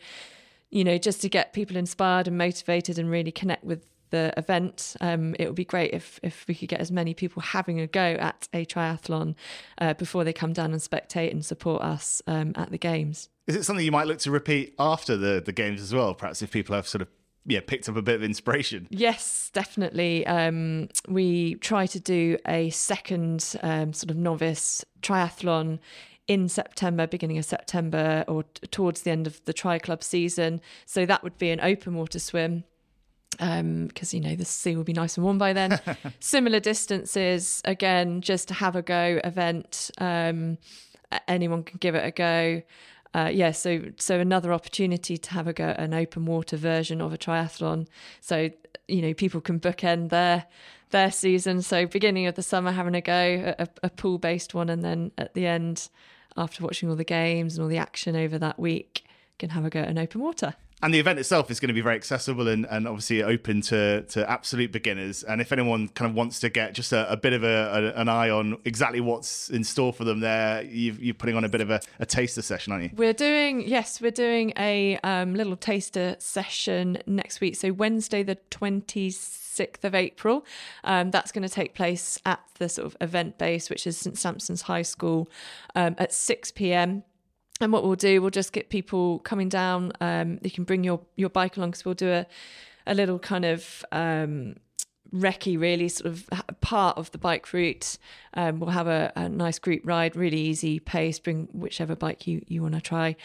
[0.70, 4.96] you know, just to get people inspired and motivated and really connect with the event.
[5.02, 7.88] Um, it would be great if if we could get as many people having a
[7.88, 9.36] go at a triathlon
[9.80, 13.30] uh, before they come down and spectate and support us um, at the games.
[13.48, 16.14] Is it something you might look to repeat after the the games as well?
[16.14, 17.10] Perhaps if people have sort of
[17.46, 18.88] yeah picked up a bit of inspiration.
[18.90, 20.26] Yes, definitely.
[20.28, 25.80] Um, we try to do a second um, sort of novice triathlon
[26.28, 30.62] in September, beginning of September, or t- towards the end of the tri club season.
[30.86, 32.64] So that would be an open water swim
[33.32, 35.80] because um, you know the sea will be nice and warm by then.
[36.20, 39.92] Similar distances, again, just to have a go event.
[40.00, 40.58] Um,
[41.28, 42.62] anyone can give it a go.
[43.14, 47.14] Uh, yeah, so so another opportunity to have a go an open water version of
[47.14, 47.88] a triathlon.
[48.22, 48.50] So
[48.88, 50.46] you know people can bookend their
[50.90, 51.62] their season.
[51.62, 55.12] So beginning of the summer having a go a, a pool based one, and then
[55.18, 55.90] at the end,
[56.38, 59.06] after watching all the games and all the action over that week,
[59.40, 61.74] can have a go at an open water and the event itself is going to
[61.74, 65.24] be very accessible and, and obviously open to, to absolute beginners.
[65.24, 68.00] And if anyone kind of wants to get just a, a bit of a, a,
[68.00, 71.50] an eye on exactly what's in store for them there, you are putting on a
[71.50, 72.90] bit of a, a, taster session, aren't you?
[72.96, 77.56] We're doing, yes, we're doing a um, little taster session next week.
[77.56, 80.46] So Wednesday, the 26th of April.
[80.84, 84.16] Um, that's going to take place at the sort of event base, which is St
[84.16, 85.28] Sampson's High School
[85.74, 87.04] um, at 6 p.m
[87.60, 89.92] and what we'll do, we'll just get people coming down.
[90.00, 92.26] Um, you can bring your your bike along because we'll do a
[92.86, 94.56] a little kind of um,
[95.14, 96.30] recce, really sort of
[96.62, 97.98] part of the bike route.
[98.34, 101.20] Um, we'll have a, a, nice group ride, really easy pace.
[101.20, 103.16] Bring whichever bike you you want to try.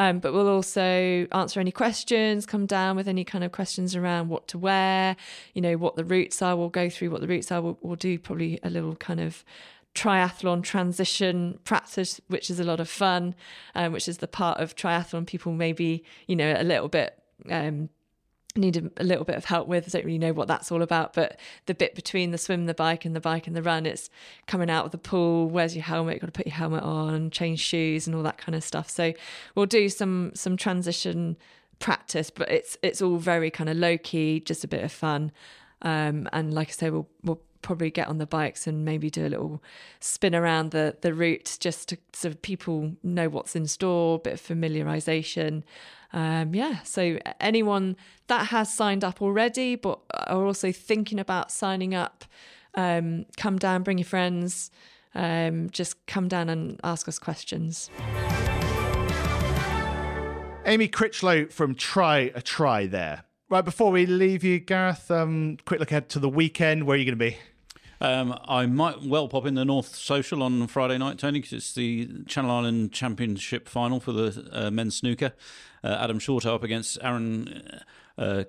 [0.00, 4.28] Um, but we'll also answer any questions, come down with any kind of questions around
[4.28, 5.16] what to wear,
[5.54, 6.56] you know, what the routes are.
[6.56, 7.60] We'll go through what the routes are.
[7.60, 9.44] We'll, we'll do probably a little kind of
[9.98, 13.34] triathlon transition practice, which is a lot of fun,
[13.74, 17.20] um, which is the part of triathlon people maybe, you know, a little bit
[17.50, 17.88] um,
[18.54, 19.86] need a, a, little bit of help with.
[19.86, 22.74] I don't really know what that's all about, but the bit between the swim, the
[22.74, 24.08] bike, and the bike and the run, it's
[24.46, 25.48] coming out of the pool.
[25.48, 26.20] Where's your helmet?
[26.20, 28.88] Got to put your helmet on, change shoes, and all that kind of stuff.
[28.88, 29.12] So
[29.56, 31.36] we'll do some some transition
[31.80, 35.32] practice, but it's it's all very kind of low key, just a bit of fun.
[35.82, 39.26] Um, and like I say, we'll we'll probably get on the bikes and maybe do
[39.26, 39.62] a little
[40.00, 44.32] spin around the the route just to so people know what's in store, a bit
[44.32, 45.62] of familiarization.
[46.14, 47.94] Um, yeah, so anyone
[48.28, 52.24] that has signed up already but are also thinking about signing up,
[52.74, 54.70] um, come down, bring your friends,
[55.14, 57.90] um, just come down and ask us questions.
[60.64, 63.24] Amy Critchlow from Try a Try there.
[63.50, 66.84] Right, before we leave you, Gareth, um, quick look ahead to the weekend.
[66.84, 67.36] Where are you going to be?
[68.00, 71.74] Um, I might well pop in the North Social on Friday night, Tony, because it's
[71.74, 75.32] the Channel Island Championship final for the uh, men's snooker.
[75.82, 77.80] Uh, Adam Shorter up against Aaron
[78.16, 78.44] uh,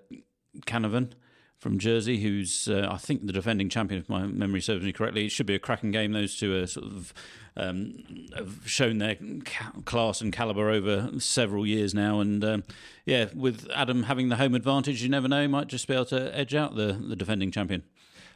[0.67, 1.11] Canavan
[1.57, 5.25] from Jersey, who's uh, I think the defending champion, if my memory serves me correctly.
[5.25, 6.13] It should be a cracking game.
[6.13, 7.13] Those two are sort of
[7.57, 12.63] um, have shown their ca- class and caliber over several years now, and um,
[13.05, 16.05] yeah, with Adam having the home advantage, you never know, he might just be able
[16.05, 17.83] to edge out the the defending champion.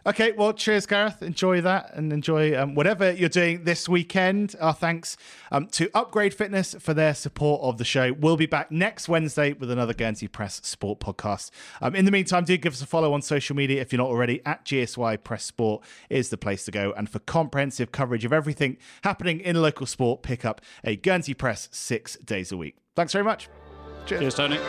[0.06, 1.22] Okay, well, cheers, Gareth.
[1.24, 4.54] Enjoy that and enjoy um, whatever you're doing this weekend.
[4.60, 5.16] Our thanks
[5.50, 8.12] um, to Upgrade Fitness for their support of the show.
[8.12, 11.52] We'll be back next Wednesday with another Guernsey Press Sport podcast.
[11.82, 14.10] Um, in the meantime, do give us a follow on social media if you're not
[14.10, 14.42] already.
[14.46, 16.94] At GSY Press Sport is the place to go.
[16.98, 21.70] And for comprehensive coverage of everything happening in local sport, pick up a Guernsey Press
[21.72, 22.76] six days a week.
[22.96, 23.48] Thanks very much.
[24.06, 24.60] Cheers, Tony.